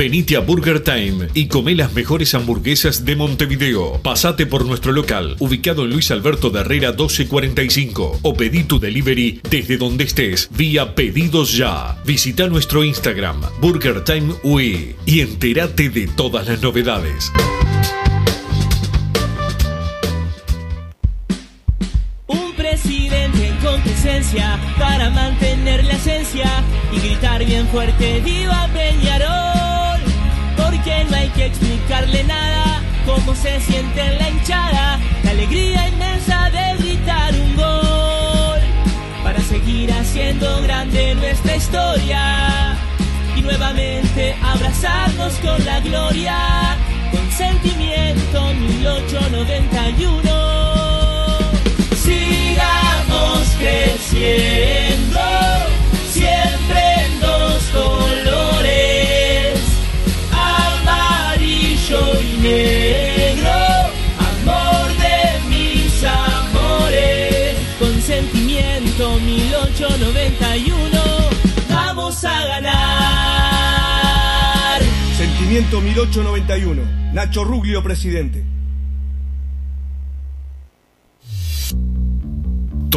[0.00, 4.00] Venite a Burger Time y come las mejores hamburguesas de Montevideo.
[4.02, 9.42] Pasate por nuestro local, ubicado en Luis Alberto de Herrera 1245, o pedí tu delivery
[9.50, 11.98] desde donde estés, vía Pedidos Ya.
[12.06, 17.30] Visita nuestro Instagram, Burger Time UE, y entérate de todas las novedades.
[24.78, 26.46] Para mantener la esencia
[26.92, 29.19] y gritar bien fuerte ¡Viva Peñarol!
[31.60, 38.60] Explicarle nada cómo se siente en la hinchada, la alegría inmensa de gritar un gol
[39.22, 42.78] para seguir haciendo grande nuestra historia.
[43.36, 46.76] Y nuevamente abrazarnos con la gloria
[47.10, 50.30] con sentimiento 1891
[51.96, 55.20] sigamos creciendo,
[69.80, 70.90] 1891,
[71.70, 72.80] vamos a ganar.
[75.16, 76.82] Sentimiento 1891.
[77.14, 78.44] Nacho Ruglio, presidente.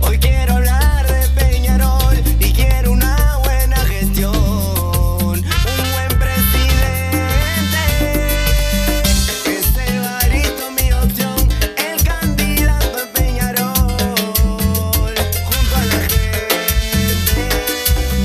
[0.00, 7.78] Hoy quiero hablar de Peñarol y quiero una buena gestión, un buen presidente.
[9.46, 11.48] Este Evaristo mi opción,
[11.78, 15.14] el candidato en Peñarol,
[15.46, 15.96] junto a la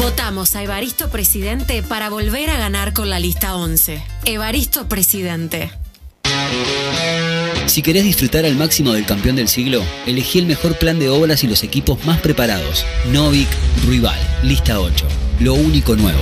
[0.04, 4.04] Votamos a Evaristo Presidente para volver a ganar con la lista 11.
[4.26, 5.72] Evaristo Presidente.
[7.66, 11.44] Si querés disfrutar al máximo del campeón del siglo, elegí el mejor plan de obras
[11.44, 12.86] y los equipos más preparados.
[13.12, 13.50] Novik
[13.86, 15.06] Ruibal, lista 8.
[15.42, 16.22] Lo único nuevo.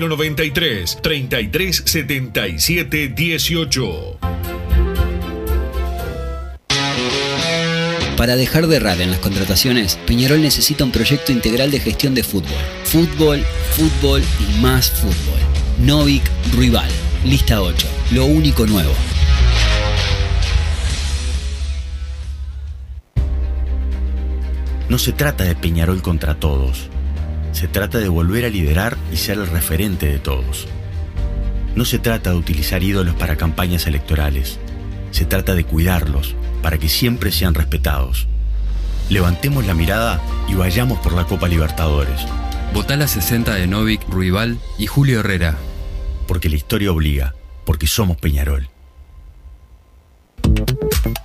[0.00, 4.18] 093 3377 18.
[8.16, 12.22] Para dejar de errar en las contrataciones, Peñarol necesita un proyecto integral de gestión de
[12.22, 12.52] fútbol.
[12.84, 13.42] Fútbol,
[13.72, 15.40] fútbol y más fútbol.
[15.80, 16.22] Novik
[16.54, 16.88] Ruibal,
[17.24, 17.86] lista 8.
[18.12, 18.92] Lo único nuevo.
[24.88, 26.88] No se trata de Peñarol contra todos.
[27.54, 30.66] Se trata de volver a liderar y ser el referente de todos.
[31.76, 34.58] No se trata de utilizar ídolos para campañas electorales.
[35.12, 38.26] Se trata de cuidarlos para que siempre sean respetados.
[39.08, 42.26] Levantemos la mirada y vayamos por la Copa Libertadores.
[42.74, 45.56] Votá la 60 de Novik, Ruibal y Julio Herrera.
[46.26, 48.68] Porque la historia obliga, porque somos Peñarol.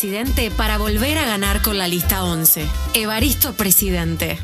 [0.00, 2.64] Presidente para volver a ganar con la lista 11.
[2.94, 4.38] Evaristo Presidente.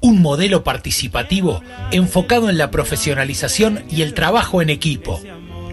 [0.00, 5.20] Un modelo participativo enfocado en la profesionalización y el trabajo en equipo.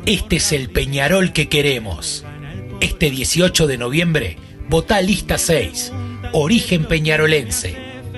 [0.06, 2.26] Este es el Peñarol que queremos.
[2.82, 4.38] Este 18 de noviembre,
[4.68, 5.94] vota lista 6.
[6.34, 7.78] Origen peñarolense.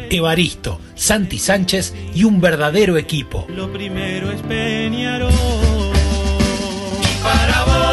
[0.09, 3.45] Evaristo, Santi Sánchez y un verdadero equipo.
[3.47, 5.31] Lo primero es Peñarol.
[6.99, 7.92] Y para vos,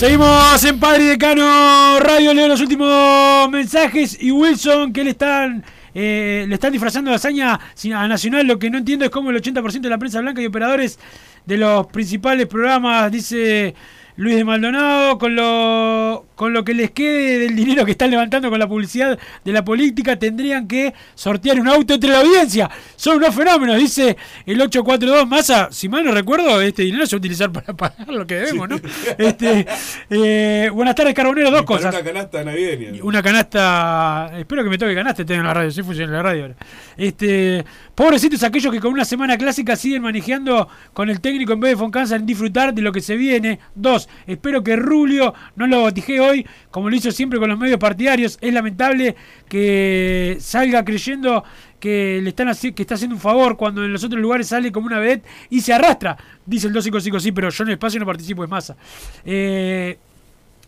[0.00, 5.62] Seguimos en Padre y Decano Radio, leo los últimos mensajes y Wilson que le están
[5.92, 7.60] eh, le están disfrazando de hazaña
[7.94, 10.46] a Nacional, lo que no entiendo es cómo el 80% de la prensa blanca y
[10.46, 10.98] operadores
[11.44, 13.74] de los principales programas, dice
[14.16, 18.48] Luis de Maldonado, con lo, con lo que les quede del dinero que están levantando
[18.48, 22.70] con la publicidad de la política, tendrían que sortear un auto entre la audiencia.
[22.96, 24.16] Son unos fenómenos, dice
[24.46, 25.68] el 842 Massa.
[25.70, 28.70] Si mal no recuerdo, este dinero se va a utilizar para pagar lo que debemos,
[28.70, 28.80] ¿no?
[29.18, 29.66] Este,
[30.08, 31.50] eh, buenas tardes, Carbonero.
[31.50, 31.94] Dos cosas.
[31.94, 33.04] Una canasta navideña.
[33.04, 34.30] Una canasta.
[34.38, 35.70] Espero que me toque canasta tengo en la radio.
[35.70, 36.56] Sí funciona en la radio ahora.
[36.96, 41.72] Este, pobrecitos aquellos que con una semana clásica siguen manejando con el técnico en vez
[41.72, 43.58] de Foncanza en disfrutar de lo que se viene.
[43.74, 46.29] Dos, espero que Rulio no lo botijee hoy,
[46.70, 48.38] como lo hizo siempre con los medios partidarios.
[48.40, 49.16] Es lamentable
[49.48, 51.44] que salga creyendo
[51.78, 54.86] que le están que está haciendo un favor cuando en los otros lugares sale como
[54.86, 56.16] una vedette y se arrastra.
[56.44, 58.76] Dice el 255, sí, pero yo en el espacio no participo, es masa.
[59.24, 59.98] Eh,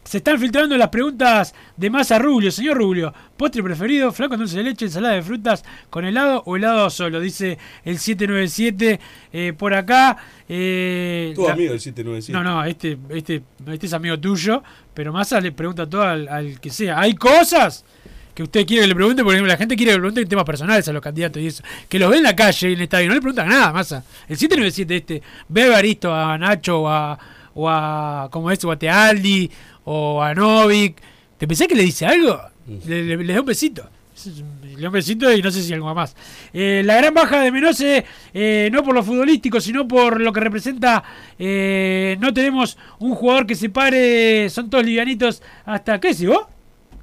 [0.05, 2.51] se están filtrando las preguntas de Massa Rubio.
[2.51, 6.91] Señor Rubio, postre preferido, flaco dulce de leche, ensalada de frutas con helado o helado
[6.91, 9.01] solo, dice el 797
[9.33, 10.17] eh, por acá.
[10.49, 12.33] Eh, Tu la- amigo el 797.
[12.33, 16.61] No, no, este, este, este es amigo tuyo, pero Massa le pregunta todo al, al
[16.61, 17.01] que sea.
[17.01, 17.85] ¿Hay cosas?
[18.35, 20.45] Que usted quiere que le pregunte, por ejemplo, la gente quiere que le pregunten temas
[20.45, 21.63] personales a los candidatos y eso.
[21.89, 24.05] Que los ve en la calle y en el estadio, no le preguntan nada, Massa.
[24.27, 27.19] El 797 este, ve a Evaristo, a Nacho o a,
[27.55, 29.51] o a como es, o a Tealdi
[29.85, 30.97] o a Novik.
[31.39, 32.41] ¿Te pensás que le dice algo?
[32.87, 33.89] Le, le- le da un besito.
[34.77, 36.15] Le da un besito y no sé si algo más.
[36.53, 40.41] Eh, la gran baja de Menose, eh, no por lo futbolístico, sino por lo que
[40.41, 41.03] representa.
[41.39, 45.99] eh, no tenemos un jugador que se pare, son todos livianitos hasta.
[46.01, 46.47] ¿Qué decís vos?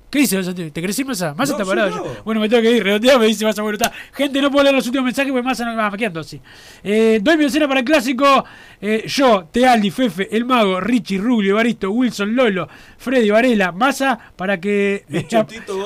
[0.10, 0.42] ¿Qué dice?
[0.54, 1.34] ¿Te querés ir Massa?
[1.36, 2.14] Massa No, está yo parado.
[2.16, 2.22] ya.
[2.26, 2.84] Bueno, me tengo que ir.
[2.84, 3.62] Redondeado me dice Massa.
[3.62, 3.92] Bueno, está.
[4.14, 6.42] Gente, no puedo leer los últimos mensajes porque Massa no va maqueando así.
[6.84, 8.44] Eh, doy mi escena para el clásico.
[8.82, 14.60] Eh, yo, Tealdi, Fefe, El Mago, Richie, Rubio, Evaristo, Wilson, Lolo, Freddy, Varela, Massa, para
[14.60, 15.28] que eh,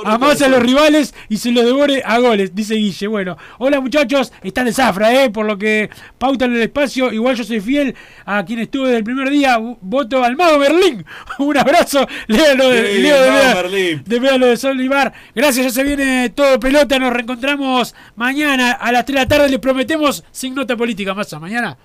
[0.06, 3.08] a, a los rivales y se los devore a goles, dice Guille.
[3.08, 7.12] Bueno, hola muchachos, están de zafra, eh, por lo que pautan el espacio.
[7.12, 7.96] Igual yo soy fiel
[8.26, 9.58] a quien estuve desde el primer día.
[9.82, 11.04] Voto al Mago Berlín.
[11.40, 12.08] Un abrazo.
[12.28, 12.58] Leo Sí,
[13.02, 14.04] Leo de, Mago Vea- Berlín.
[14.14, 15.12] De Vea lo de Sol Ibar.
[15.34, 17.00] Gracias, ya se viene todo pelota.
[17.00, 19.50] Nos reencontramos mañana a las 3 de la tarde.
[19.50, 21.40] Les prometemos sin nota política, Massa.
[21.40, 21.78] Mañana.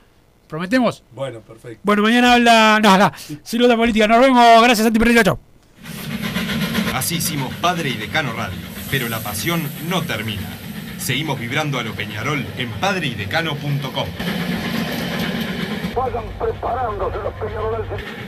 [0.47, 1.03] ¿Prometemos?
[1.13, 1.81] Bueno, perfecto.
[1.83, 2.81] Bueno, mañana habla.
[2.83, 3.13] No, no,
[3.43, 4.07] sin nota política.
[4.07, 4.63] Nos vemos.
[4.63, 5.25] Gracias, Santi Pereira.
[5.25, 5.39] Chau.
[6.95, 8.59] Así hicimos Padre y Decano Radio,
[8.91, 10.43] pero la pasión no termina.
[10.99, 14.09] Seguimos vibrando a lo Peñarol en padreidecano.com.
[15.97, 18.28] Vayan preparándose los peñarolenses.